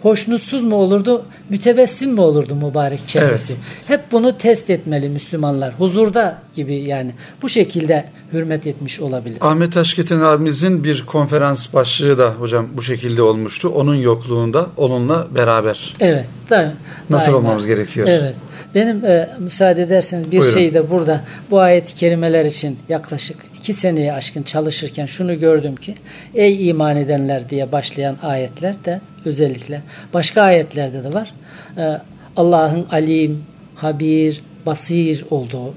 [0.03, 3.53] hoşnutsuz mu olurdu, mütebessim mi olurdu mübarek çehresi?
[3.53, 3.63] Evet.
[3.87, 5.75] Hep bunu test etmeli Müslümanlar.
[5.79, 7.13] Huzurda gibi yani.
[7.43, 9.39] Bu şekilde hürmet etmiş olabilir.
[9.41, 13.69] Ahmet Taşketen abimizin bir konferans başlığı da hocam bu şekilde olmuştu.
[13.69, 15.95] Onun yokluğunda onunla beraber.
[16.01, 16.27] Evet.
[16.51, 16.73] Da,
[17.11, 17.39] Nasıl daima.
[17.39, 18.07] olmamız gerekiyor?
[18.11, 18.35] Evet.
[18.75, 20.55] Benim e, müsaade ederseniz bir Buyurun.
[20.55, 25.95] şey de burada bu ayet-i kerimeler için yaklaşık iki seneye aşkın çalışırken şunu gördüm ki
[26.35, 29.83] ey iman edenler diye başlayan ayetler de özellikle
[30.15, 31.35] başka ayetlerde de var.
[31.77, 32.01] E,
[32.37, 35.75] Allah'ın alim, habir, basir olduğu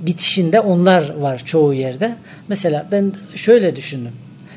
[0.00, 2.14] bitişinde onlar var çoğu yerde.
[2.48, 4.12] Mesela ben şöyle düşündüm.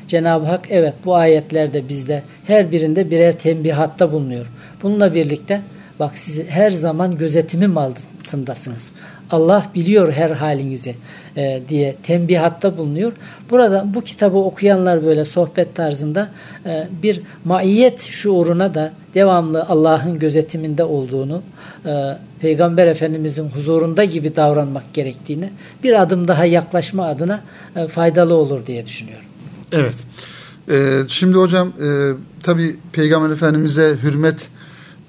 [0.08, 4.46] Cenab-ı Hak evet bu ayetlerde bizde her birinde birer tembihatta bulunuyor.
[4.82, 5.62] Bununla birlikte
[5.98, 8.90] bak siz her zaman gözetimim altındasınız.
[9.30, 10.94] Allah biliyor her halinizi
[11.36, 13.12] e, diye tembihatta bulunuyor.
[13.50, 16.30] Burada bu kitabı okuyanlar böyle sohbet tarzında
[16.66, 21.42] e, bir maiyet şuuruna da devamlı Allah'ın gözetiminde olduğunu,
[21.86, 25.50] e, Peygamber Efendimizin huzurunda gibi davranmak gerektiğini
[25.82, 27.40] bir adım daha yaklaşma adına
[27.76, 29.26] e, faydalı olur diye düşünüyorum.
[29.72, 30.06] Evet.
[30.70, 32.12] Ee, şimdi hocam e,
[32.42, 34.48] tabi Peygamber Efendimiz'e hürmet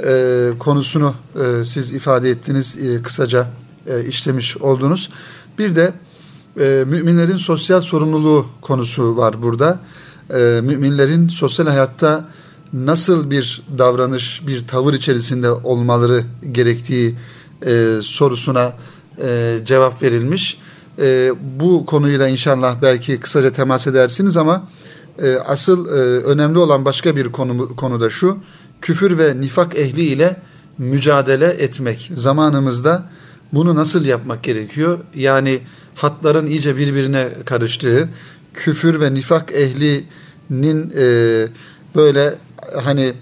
[0.03, 3.47] e, konusunu e, siz ifade ettiniz e, kısaca
[3.87, 5.09] e, işlemiş oldunuz.
[5.59, 5.93] Bir de
[6.59, 9.79] e, müminlerin sosyal sorumluluğu konusu var burada.
[10.33, 12.29] E, müminlerin sosyal hayatta
[12.73, 17.15] nasıl bir davranış, bir tavır içerisinde olmaları gerektiği
[17.65, 18.73] e, sorusuna
[19.21, 20.57] e, cevap verilmiş.
[20.99, 24.69] E, bu konuyla inşallah belki kısaca temas edersiniz ama
[25.21, 25.91] e, asıl e,
[26.23, 28.37] önemli olan başka bir konu, konu da şu.
[28.81, 30.41] Küfür ve nifak ehli ile
[30.77, 32.11] mücadele etmek.
[32.15, 33.09] Zamanımızda
[33.53, 34.99] bunu nasıl yapmak gerekiyor?
[35.15, 35.59] Yani
[35.95, 38.09] hatların iyice birbirine karıştığı,
[38.53, 41.47] küfür ve nifak ehlinin e,
[41.95, 42.35] böyle
[42.83, 43.13] hani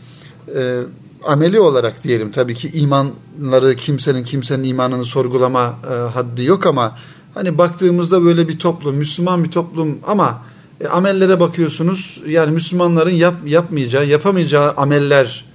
[0.56, 0.82] e,
[1.24, 6.98] ameli olarak diyelim tabii ki imanları kimsenin kimsenin imanını sorgulama e, haddi yok ama
[7.34, 10.44] hani baktığımızda böyle bir toplum Müslüman bir toplum ama
[10.82, 15.46] e, amellere bakıyorsunuz yani Müslümanların yap, yapmayacağı yapamayacağı ameller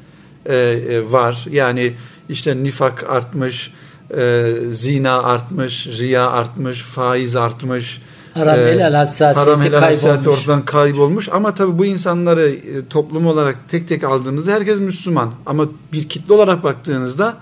[0.46, 1.92] e, e, var yani
[2.28, 3.72] işte nifak artmış
[4.16, 8.00] e, zina artmış riya artmış faiz artmış
[8.34, 11.28] Haram ee, helal hassasiyeti haram helal ortadan kaybolmuş.
[11.32, 15.32] Ama tabii bu insanları e, toplum olarak tek tek aldığınızda herkes Müslüman.
[15.46, 17.36] Ama bir kitle olarak baktığınızda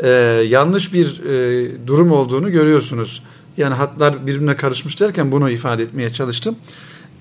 [0.00, 0.08] e,
[0.48, 3.22] yanlış bir e, durum olduğunu görüyorsunuz.
[3.56, 6.56] Yani hatlar birbirine karışmış derken bunu ifade etmeye çalıştım.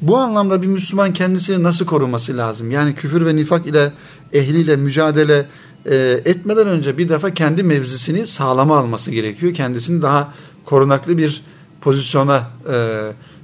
[0.02, 2.72] Bu anlamda bir Müslüman kendisini nasıl koruması lazım?
[2.72, 3.92] Yani küfür ve nifak ile
[4.34, 5.46] ehliyle mücadele
[5.86, 9.54] e, etmeden önce bir defa kendi mevzisini sağlama alması gerekiyor.
[9.54, 10.34] Kendisini daha
[10.66, 11.44] korunaklı bir
[11.82, 13.00] pozisyona e,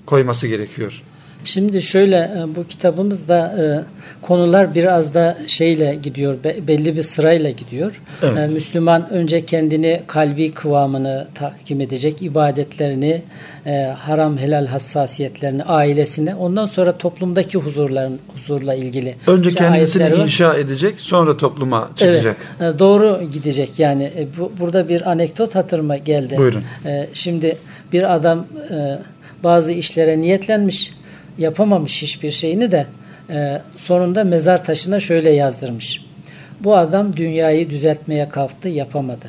[0.06, 1.04] koyması gerekiyor.
[1.44, 3.64] Şimdi şöyle e, bu kitabımızda e,
[4.22, 6.36] konular biraz da şeyle gidiyor
[6.68, 8.02] belli bir sırayla gidiyor.
[8.24, 8.38] Evet.
[8.38, 13.22] E, Müslüman önce kendini kalbi kıvamını tahkim edecek ibadetlerini
[13.98, 19.16] haram helal hassasiyetlerini ailesine ondan sonra toplumdaki huzurların huzurla ilgili.
[19.28, 22.38] Önce kendisini inşa edecek sonra topluma çıkacak.
[22.60, 26.38] Evet, doğru gidecek yani bu, burada bir anekdot hatırıma geldi.
[26.38, 26.64] Buyurun.
[27.14, 27.58] Şimdi
[27.94, 28.46] bir adam
[29.44, 30.99] bazı işlere niyetlenmiş
[31.40, 32.88] yapamamış hiçbir şeyini de
[33.30, 36.02] e, sonunda mezar taşına şöyle yazdırmış.
[36.60, 39.28] Bu adam dünyayı düzeltmeye kalktı yapamadı.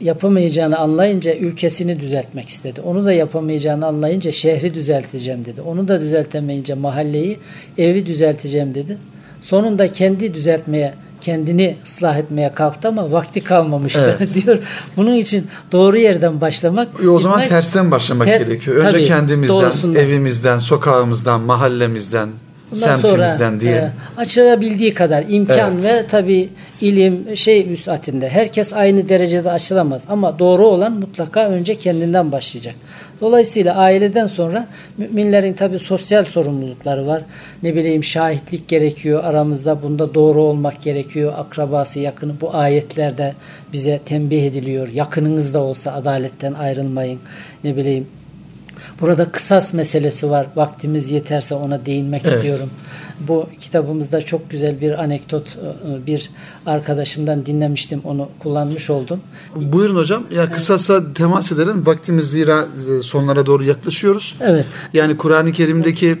[0.00, 2.80] Yapamayacağını anlayınca ülkesini düzeltmek istedi.
[2.80, 5.62] Onu da yapamayacağını anlayınca şehri düzelteceğim dedi.
[5.62, 7.38] Onu da düzeltemeyince mahalleyi,
[7.78, 8.98] evi düzelteceğim dedi.
[9.40, 14.34] Sonunda kendi düzeltmeye kendini ıslah etmeye kalktı ama vakti kalmamıştı evet.
[14.44, 14.58] diyor.
[14.96, 16.88] Bunun için doğru yerden başlamak.
[17.04, 18.76] E o zaman tersten başlamak ter, gerekiyor.
[18.76, 20.02] Önce tabii, kendimizden, doğrusundan.
[20.02, 22.28] evimizden, sokağımızdan, mahallemizden,
[22.70, 23.72] Bundan sonra diye.
[23.72, 25.84] E, açılabildiği kadar imkan evet.
[25.84, 26.48] ve tabi
[26.80, 28.28] ilim şey müsatinde.
[28.28, 32.74] Herkes aynı derecede açılamaz ama doğru olan mutlaka önce kendinden başlayacak.
[33.20, 34.66] Dolayısıyla aileden sonra
[34.98, 37.22] müminlerin tabi sosyal sorumlulukları var.
[37.62, 39.82] Ne bileyim şahitlik gerekiyor aramızda.
[39.82, 41.32] Bunda doğru olmak gerekiyor.
[41.36, 43.34] Akrabası, yakını bu ayetlerde
[43.72, 44.88] bize tembih ediliyor.
[44.88, 47.18] Yakınınız da olsa adaletten ayrılmayın.
[47.64, 48.06] Ne bileyim
[49.00, 50.46] Burada kısas meselesi var.
[50.56, 52.34] Vaktimiz yeterse ona değinmek evet.
[52.34, 52.70] istiyorum.
[53.20, 56.30] Bu kitabımızda çok güzel bir anekdot e, bir
[56.66, 58.00] arkadaşımdan dinlemiştim.
[58.04, 59.20] Onu kullanmış oldum.
[59.56, 60.22] Buyurun hocam.
[60.30, 61.86] Ya kısasa temas edelim.
[61.86, 62.66] Vaktimiz zira
[62.98, 64.36] e, sonlara doğru yaklaşıyoruz.
[64.40, 64.66] Evet.
[64.92, 66.18] Yani Kur'an-ı Kerim'deki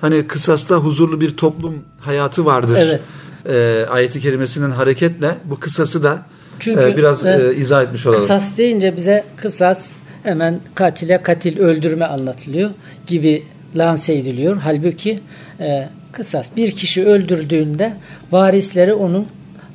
[0.00, 2.76] hani kısasta huzurlu bir toplum hayatı vardır.
[2.78, 3.00] Evet.
[3.48, 6.22] E, ayeti kerimesinden hareketle bu kısası da
[6.58, 8.20] Çünkü, e, biraz e, izah etmiş olalım.
[8.20, 9.90] Kısas deyince bize kısas
[10.22, 12.70] hemen katile katil öldürme anlatılıyor
[13.06, 13.42] gibi
[13.76, 14.60] lanse ediliyor.
[14.64, 15.20] Halbuki
[15.60, 17.92] e, kısas bir kişi öldürdüğünde
[18.32, 19.26] varisleri onun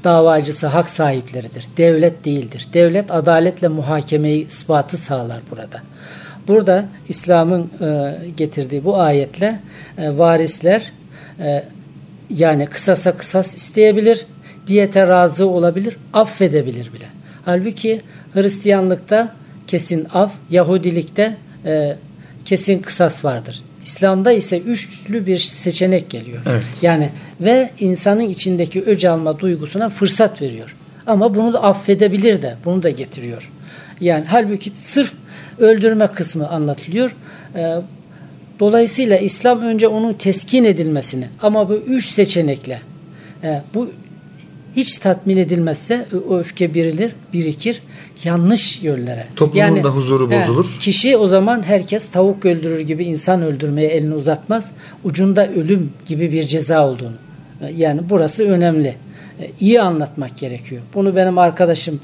[0.04, 1.66] davacısı, hak sahipleridir.
[1.78, 2.68] Devlet değildir.
[2.74, 5.82] Devlet adaletle muhakemeyi ispatı sağlar burada.
[6.48, 9.60] Burada İslam'ın e, getirdiği bu ayetle
[9.98, 10.92] e, varisler
[11.40, 11.64] e,
[12.30, 14.26] yani kısasa kısas isteyebilir,
[14.68, 17.06] diyete razı olabilir, affedebilir bile.
[17.46, 18.02] Halbuki
[18.34, 19.36] Hristiyanlıkta
[19.68, 21.96] kesin af, Yahudilikte e,
[22.46, 23.64] kesin kısas vardır.
[23.86, 26.42] İslam'da ise üçlü bir seçenek geliyor.
[26.46, 26.64] Evet.
[26.82, 27.10] Yani
[27.42, 30.76] ve insanın içindeki öc alma duygusuna fırsat veriyor.
[31.08, 33.52] Ama bunu da affedebilir de, bunu da getiriyor.
[34.02, 35.14] Yani halbuki sırf
[35.58, 37.16] öldürme kısmı anlatılıyor.
[37.56, 37.76] E,
[38.60, 42.82] dolayısıyla İslam önce onun teskin edilmesini ama bu üç seçenekle
[43.44, 43.92] e, bu
[44.76, 47.82] hiç tatmin edilmezse o öfke birilir, birikir
[48.24, 49.28] yanlış yönlere.
[49.36, 50.66] Toplumun yani, da huzuru bozulur.
[50.66, 54.72] He, kişi o zaman herkes tavuk öldürür gibi insan öldürmeye elini uzatmaz.
[55.04, 57.16] Ucunda ölüm gibi bir ceza olduğunu.
[57.76, 58.96] Yani burası önemli.
[59.40, 60.82] E, iyi anlatmak gerekiyor.
[60.94, 62.00] Bunu benim arkadaşım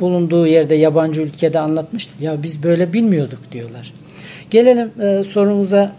[0.00, 2.12] bulunduğu yerde yabancı ülkede anlatmıştı.
[2.20, 3.92] Ya biz böyle bilmiyorduk diyorlar.
[4.50, 5.92] Gelelim e, sorumuza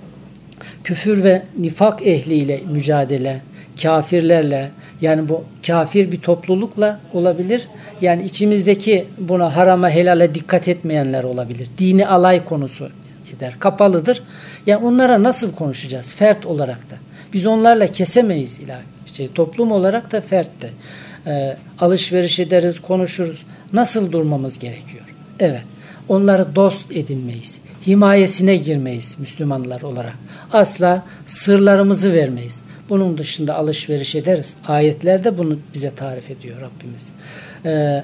[0.84, 3.42] küfür ve nifak ehliyle mücadele,
[3.82, 4.72] kafirlerle
[5.02, 7.68] yani bu kafir bir toplulukla olabilir.
[8.02, 11.70] Yani içimizdeki buna harama helale dikkat etmeyenler olabilir.
[11.78, 12.90] Dini alay konusu
[13.36, 13.60] eder.
[13.60, 14.24] Kapalıdır.
[14.66, 16.16] Yani onlara nasıl konuşacağız?
[16.16, 16.96] Fert olarak da.
[17.34, 18.84] Biz onlarla kesemeyiz ilahi.
[19.14, 20.70] Şey, toplum olarak da fert de.
[21.32, 23.46] E, alışveriş ederiz, konuşuruz.
[23.74, 25.04] Nasıl durmamız gerekiyor?
[25.40, 25.64] Evet.
[26.10, 27.58] Onları dost edinmeyiz.
[27.88, 30.14] Himayesine girmeyiz Müslümanlar olarak.
[30.54, 32.60] Asla sırlarımızı vermeyiz.
[32.90, 34.54] Bunun dışında alışveriş ederiz.
[34.68, 37.10] Ayetlerde bunu bize tarif ediyor Rabbimiz.
[37.66, 38.04] Ee,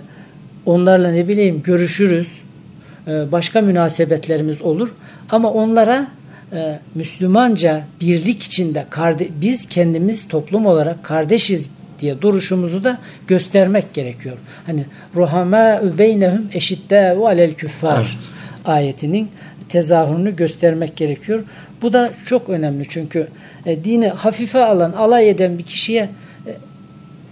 [0.65, 2.41] onlarla ne bileyim görüşürüz.
[3.07, 4.89] Ee, başka münasebetlerimiz olur.
[5.29, 6.07] Ama onlara
[6.53, 8.85] e, Müslümanca birlik içinde
[9.41, 11.69] biz kendimiz toplum olarak kardeşiz
[11.99, 14.37] diye duruşumuzu da göstermek gerekiyor.
[14.65, 18.17] Hani ruhama beynehum eşitte ve alel küffar
[18.65, 19.29] ayetinin
[19.71, 21.43] tezahürünü göstermek gerekiyor.
[21.81, 23.27] Bu da çok önemli çünkü
[23.65, 26.09] e, dini hafife alan, alay eden bir kişiye
[26.47, 26.57] e,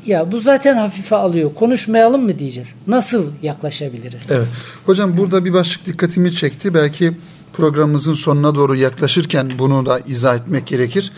[0.05, 1.53] ya bu zaten hafife alıyor.
[1.55, 2.69] Konuşmayalım mı diyeceğiz?
[2.87, 4.31] Nasıl yaklaşabiliriz?
[4.31, 4.47] Evet.
[4.85, 6.73] Hocam burada bir başlık dikkatimi çekti.
[6.73, 7.11] Belki
[7.53, 11.11] programımızın sonuna doğru yaklaşırken bunu da izah etmek gerekir.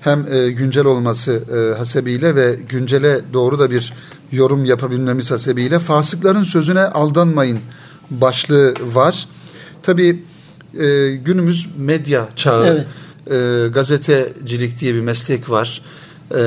[0.00, 3.92] Hem e, güncel olması e, hasebiyle ve güncele doğru da bir
[4.32, 7.58] yorum yapabilmemiz hasebiyle fasıkların sözüne aldanmayın
[8.10, 9.28] başlığı var.
[9.82, 10.22] Tabii
[10.78, 12.66] e, günümüz medya çağı.
[12.66, 12.86] Evet.
[13.30, 15.82] E, gazetecilik diye bir meslek var.
[16.34, 16.42] E,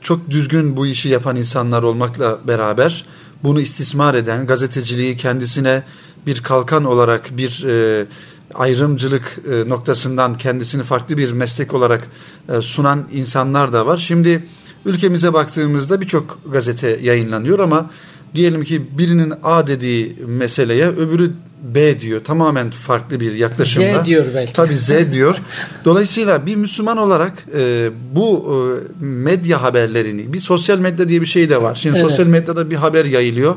[0.00, 3.04] çok düzgün bu işi yapan insanlar olmakla beraber
[3.42, 5.82] bunu istismar eden, gazeteciliği kendisine
[6.26, 8.06] bir kalkan olarak bir e,
[8.54, 12.08] ayrımcılık e, noktasından kendisini farklı bir meslek olarak
[12.48, 13.96] e, sunan insanlar da var.
[13.96, 14.44] Şimdi
[14.84, 17.90] ülkemize baktığımızda birçok gazete yayınlanıyor ama
[18.36, 21.32] diyelim ki birinin A dediği meseleye öbürü
[21.74, 22.24] B diyor.
[22.24, 24.02] Tamamen farklı bir yaklaşımda.
[24.02, 24.52] Z diyor belki.
[24.52, 25.36] Tabii Z diyor.
[25.84, 28.54] Dolayısıyla bir Müslüman olarak e, bu
[29.00, 31.74] e, medya haberlerini, bir sosyal medya diye bir şey de var.
[31.74, 32.10] Şimdi evet.
[32.10, 33.54] sosyal medyada bir haber yayılıyor.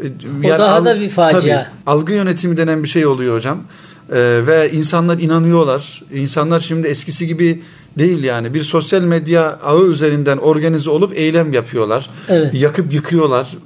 [0.00, 0.04] E,
[0.42, 1.40] yani o daha al, da bir facia.
[1.40, 3.62] Tabii, algı yönetimi denen bir şey oluyor hocam.
[4.12, 6.02] E, ve insanlar inanıyorlar.
[6.14, 7.62] İnsanlar şimdi eskisi gibi
[7.98, 8.54] değil yani.
[8.54, 12.10] Bir sosyal medya ağı üzerinden organize olup eylem yapıyorlar.
[12.28, 12.54] Evet.
[12.54, 13.56] Yakıp yıkıyorlar.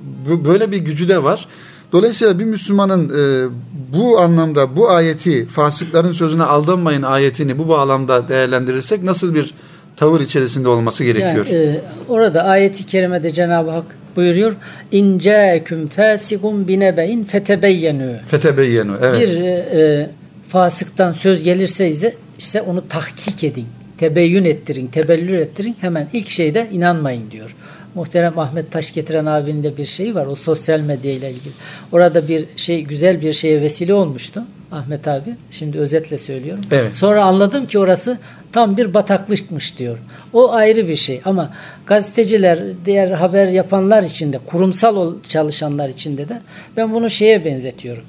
[0.45, 1.49] Böyle bir gücü de var.
[1.93, 3.49] Dolayısıyla bir Müslümanın e,
[3.93, 9.55] bu anlamda bu ayeti fasıkların sözüne aldanmayın ayetini bu bağlamda değerlendirirsek nasıl bir
[9.97, 11.47] tavır içerisinde olması gerekiyor?
[11.47, 13.85] Yani, e, orada ayeti kerimede Cenab-ı Hak
[14.17, 14.57] buyuruyor.
[14.93, 18.13] İnceeküm fasikum binebeyin fetebeyyenu.
[18.29, 19.21] Fetebeyyenu evet.
[19.21, 20.11] Bir e, e,
[20.49, 23.67] fasıktan söz gelirse ise, işte onu tahkik edin.
[23.99, 25.77] Tebeyyün ettirin, tebellür ettirin.
[25.81, 27.57] Hemen ilk şeyde inanmayın diyor
[27.96, 30.26] Muhterem Ahmet Taş getiren abinin de bir şeyi var.
[30.26, 31.54] O sosyal medya ile ilgili.
[31.92, 34.44] Orada bir şey güzel bir şeye vesile olmuştu.
[34.72, 35.36] Ahmet abi.
[35.52, 36.64] Şimdi özetle söylüyorum.
[36.72, 36.96] Evet.
[36.98, 38.18] Sonra anladım ki orası
[38.52, 39.98] tam bir bataklıkmış diyor.
[40.34, 41.54] O ayrı bir şey ama
[41.86, 46.42] gazeteciler, diğer haber yapanlar için de, kurumsal çalışanlar içinde de
[46.78, 48.04] ben bunu şeye benzetiyorum.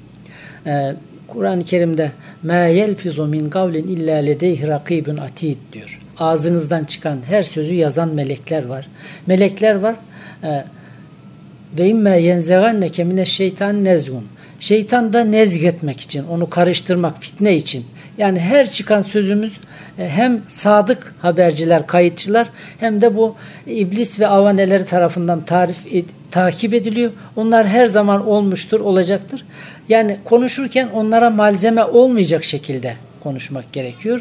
[0.65, 0.95] Ee,
[1.27, 2.11] Kur'an-ı Kerim'de
[2.45, 8.64] مَا يَلْفِظُ مِنْ قَوْلٍ اِلَّا لَدَيْهِ رَقِيبٌ atid diyor ağzınızdan çıkan her sözü yazan melekler
[8.64, 8.88] var.
[9.26, 9.94] Melekler var.
[10.42, 10.64] E,
[11.78, 14.26] ve imme yenzeganneke mine şeytan nezgun.
[14.60, 17.84] Şeytan da nezg etmek için, onu karıştırmak, fitne için.
[18.18, 19.60] Yani her çıkan sözümüz
[19.98, 22.48] e, hem sadık haberciler, kayıtçılar
[22.80, 23.36] hem de bu
[23.66, 25.76] iblis ve avaneleri tarafından tarif
[26.30, 27.12] takip ediliyor.
[27.36, 29.44] Onlar her zaman olmuştur, olacaktır.
[29.88, 34.20] Yani konuşurken onlara malzeme olmayacak şekilde konuşmak gerekiyor.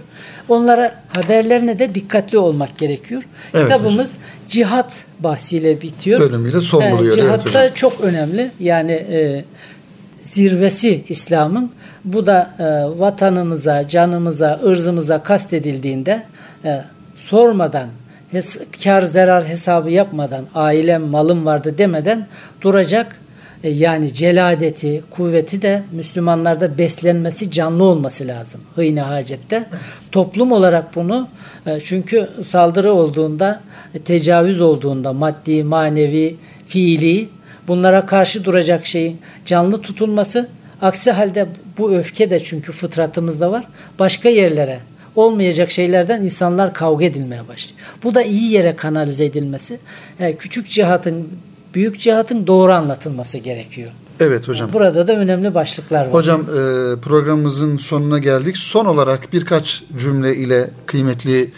[0.50, 3.24] Onlara haberlerine de dikkatli olmak gerekiyor.
[3.54, 4.22] Evet, Kitabımız hocam.
[4.48, 6.20] cihat bahsiyle bitiyor.
[6.20, 7.14] Bölümüyle son buluyor.
[7.18, 8.52] E, cihatta evet, çok önemli.
[8.60, 9.46] Yani e,
[10.22, 11.72] zirvesi İslam'ın.
[12.06, 16.24] Bu da e, vatanımıza, canımıza, ırzımıza kastedildiğinde
[16.66, 16.82] e,
[17.16, 17.88] sormadan,
[18.32, 22.28] hes kar zarar hesabı yapmadan, ailem, malım vardı demeden
[22.62, 23.22] duracak
[23.64, 28.62] yani celadeti, kuvveti de Müslümanlarda beslenmesi, canlı olması lazım.
[28.76, 29.66] Hıyne hacette.
[30.12, 31.28] Toplum olarak bunu
[31.66, 33.62] e, çünkü saldırı olduğunda,
[33.94, 36.36] e, tecavüz olduğunda maddi, manevi,
[36.68, 37.30] fiili
[37.68, 40.50] bunlara karşı duracak şeyin canlı tutulması
[40.82, 41.48] aksi halde
[41.78, 43.68] bu öfke de çünkü fıtratımızda var.
[44.00, 44.80] Başka yerlere
[45.16, 47.80] olmayacak şeylerden insanlar kavga edilmeye başlıyor.
[48.04, 49.80] Bu da iyi yere kanalize edilmesi.
[50.20, 51.28] Yani küçük cihatın
[51.74, 53.90] büyük cihatın doğru anlatılması gerekiyor.
[54.20, 54.74] Evet hocam.
[54.74, 56.14] Burada da önemli başlıklar var.
[56.14, 56.46] Hocam e,
[57.02, 58.58] programımızın sonuna geldik.
[58.58, 61.52] Son olarak birkaç cümle ile kıymetli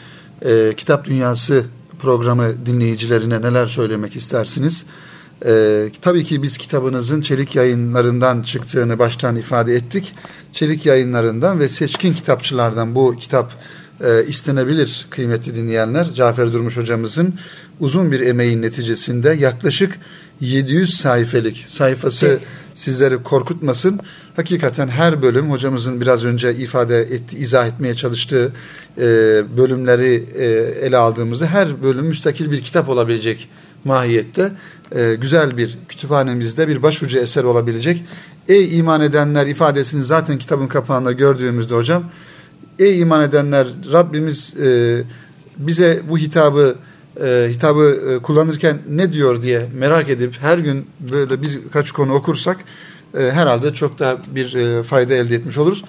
[0.45, 1.63] e, Kitap Dünyası
[1.99, 4.85] programı dinleyicilerine neler söylemek istersiniz?
[5.45, 10.15] E, tabii ki biz kitabınızın Çelik yayınlarından çıktığını baştan ifade ettik.
[10.53, 13.53] Çelik yayınlarından ve seçkin kitapçılardan bu kitap
[14.01, 16.05] e, istenebilir kıymetli dinleyenler.
[16.05, 17.33] Cafer Durmuş hocamızın
[17.79, 19.99] uzun bir emeğin neticesinde yaklaşık
[20.39, 22.41] 700 sayfelik sayfası evet.
[22.73, 23.99] sizleri korkutmasın.
[24.35, 28.53] Hakikaten her bölüm hocamızın biraz önce ifade etti, izah etmeye çalıştığı
[28.97, 29.01] e,
[29.57, 30.45] bölümleri e,
[30.87, 33.49] ele aldığımızda her bölüm müstakil bir kitap olabilecek
[33.83, 34.51] mahiyette
[34.95, 38.03] e, güzel bir kütüphanemizde bir başucu eser olabilecek.
[38.47, 42.03] Ey iman edenler ifadesini zaten kitabın kapağında gördüğümüzde hocam
[42.79, 45.01] ey iman edenler Rabbimiz e,
[45.57, 46.75] bize bu hitabı
[47.21, 52.57] e, hitabı e, kullanırken ne diyor diye merak edip her gün böyle birkaç konu okursak
[53.17, 55.83] e, herhalde çok daha bir e, fayda elde etmiş oluruz.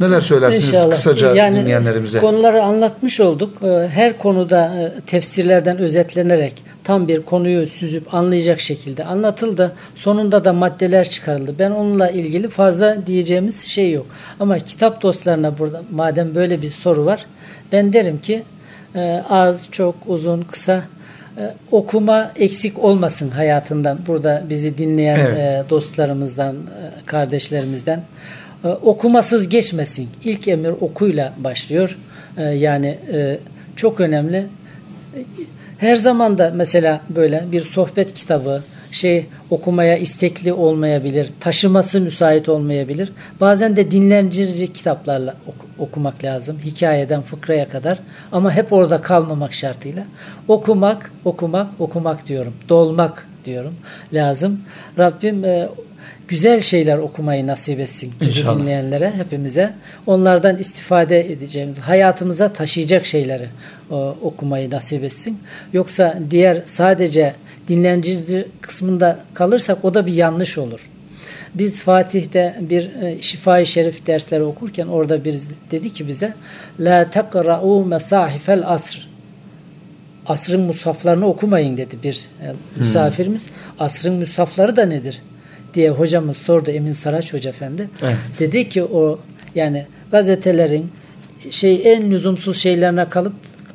[0.00, 0.90] Neler söylersiniz İnşallah.
[0.94, 2.18] kısaca yani, dinleyenlerimize?
[2.18, 3.62] Konuları anlatmış olduk.
[3.62, 9.72] E, her konuda e, tefsirlerden özetlenerek tam bir konuyu süzüp anlayacak şekilde anlatıldı.
[9.94, 11.54] Sonunda da maddeler çıkarıldı.
[11.58, 14.06] Ben onunla ilgili fazla diyeceğimiz şey yok.
[14.40, 17.26] Ama kitap dostlarına burada madem böyle bir soru var
[17.72, 18.42] ben derim ki
[18.94, 20.82] e, az, çok, uzun, kısa
[21.70, 23.98] okuma eksik olmasın hayatından.
[24.06, 25.70] Burada bizi dinleyen evet.
[25.70, 26.56] dostlarımızdan,
[27.06, 28.02] kardeşlerimizden.
[28.66, 30.08] E, okumasız geçmesin.
[30.24, 31.98] İlk emir okuyla başlıyor.
[32.36, 33.38] E, yani e,
[33.76, 34.46] çok önemli.
[35.78, 43.12] Her zaman da mesela böyle bir sohbet kitabı şey okumaya istekli olmayabilir, taşıması müsait olmayabilir.
[43.40, 46.58] Bazen de dinlendirici kitaplarla ok- okumak lazım.
[46.64, 47.98] Hikayeden fıkraya kadar
[48.32, 50.04] ama hep orada kalmamak şartıyla.
[50.48, 52.54] Okumak, okumak, okumak diyorum.
[52.68, 53.74] Dolmak diyorum
[54.12, 54.60] lazım.
[54.98, 55.68] Rabbim e,
[56.28, 58.58] güzel şeyler okumayı nasip etsin bizi İnşallah.
[58.58, 59.72] dinleyenlere, hepimize.
[60.06, 63.48] Onlardan istifade edeceğimiz, hayatımıza taşıyacak şeyleri
[63.90, 65.38] o, okumayı nasip etsin.
[65.72, 67.34] Yoksa diğer sadece
[67.68, 70.88] dinlendirici kısmında kalırsak o da bir yanlış olur.
[71.54, 75.40] Biz Fatih'te bir e, Şifa-i Şerif dersleri okurken orada bir
[75.70, 76.34] dedi ki bize
[76.80, 79.08] La tekra'u mesahifel asr
[80.26, 83.46] asrın musaflarını okumayın dedi bir e, misafirimiz.
[83.46, 83.54] Hmm.
[83.78, 85.22] Asrın musafları da nedir?
[85.76, 87.88] Diye hocamız sordu Emin Saraç Hoca Efendi.
[88.02, 88.16] Evet.
[88.38, 89.18] Dedi ki o
[89.54, 90.92] yani gazetelerin
[91.50, 93.32] şey en lüzumsuz şeylerine kalıp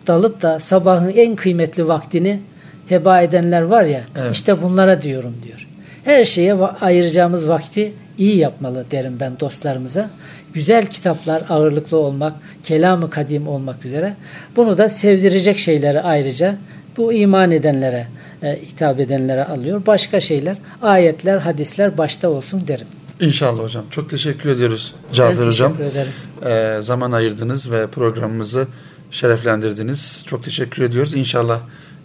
[0.08, 2.40] dalıp da sabahın en kıymetli vaktini
[2.88, 4.36] heba edenler var ya evet.
[4.36, 5.68] işte bunlara diyorum diyor.
[6.04, 10.10] Her şeye ayıracağımız vakti iyi yapmalı derim ben dostlarımıza.
[10.54, 12.34] Güzel kitaplar ağırlıklı olmak,
[12.64, 14.14] kelamı kadim olmak üzere.
[14.56, 16.56] Bunu da sevdirecek şeyleri ayrıca
[16.98, 18.08] bu iman edenlere
[18.44, 19.86] e, hitap edenlere alıyor.
[19.86, 22.88] Başka şeyler, ayetler, hadisler başta olsun derim.
[23.20, 23.86] İnşallah hocam.
[23.92, 25.78] Çok teşekkür ediyoruz Cafer hocam.
[25.78, 26.12] Teşekkür ederim.
[26.46, 28.68] Ee, zaman ayırdınız ve programımızı
[29.12, 30.24] şereflendirdiniz.
[30.28, 31.14] Çok teşekkür ediyoruz.
[31.14, 31.60] İnşallah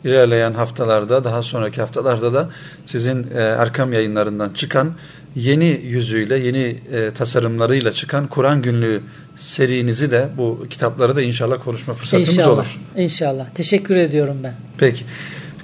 [0.06, 2.48] ilerleyen haftalarda, daha sonraki haftalarda da
[2.86, 4.92] sizin e, Erkam yayınlarından çıkan
[5.34, 9.00] yeni yüzüyle, yeni e, tasarımlarıyla çıkan Kur'an günlüğü
[9.36, 12.78] serinizi de bu kitapları da inşallah konuşma fırsatımız inşallah, olur.
[12.96, 13.46] İnşallah.
[13.54, 14.54] Teşekkür ediyorum ben.
[14.78, 15.04] Peki.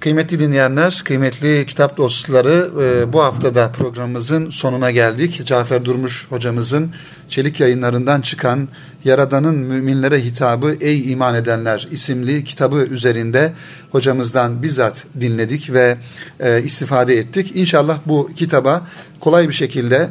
[0.03, 5.47] Kıymetli dinleyenler, kıymetli kitap dostları e, bu haftada programımızın sonuna geldik.
[5.47, 6.91] Cafer Durmuş hocamızın
[7.29, 8.69] Çelik yayınlarından çıkan
[9.05, 13.53] Yaradan'ın müminlere hitabı Ey iman edenler isimli kitabı üzerinde
[13.91, 15.97] hocamızdan bizzat dinledik ve
[16.41, 17.53] e, istifade ettik.
[17.55, 18.87] İnşallah bu kitaba
[19.21, 20.11] kolay bir şekilde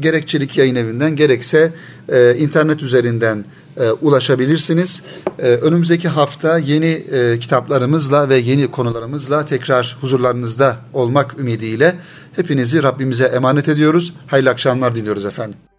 [0.00, 1.72] gerek Çelik Yayın Evi'nden gerekse
[2.08, 3.44] e, internet üzerinden
[3.76, 5.02] e, ulaşabilirsiniz.
[5.38, 11.96] E, önümüzdeki hafta yeni e, kitaplarımızla ve yeni konularımızla tekrar huzurlarınızda olmak ümidiyle
[12.36, 14.12] hepinizi Rabbimize emanet ediyoruz.
[14.26, 15.69] Hayırlı akşamlar diliyoruz efendim.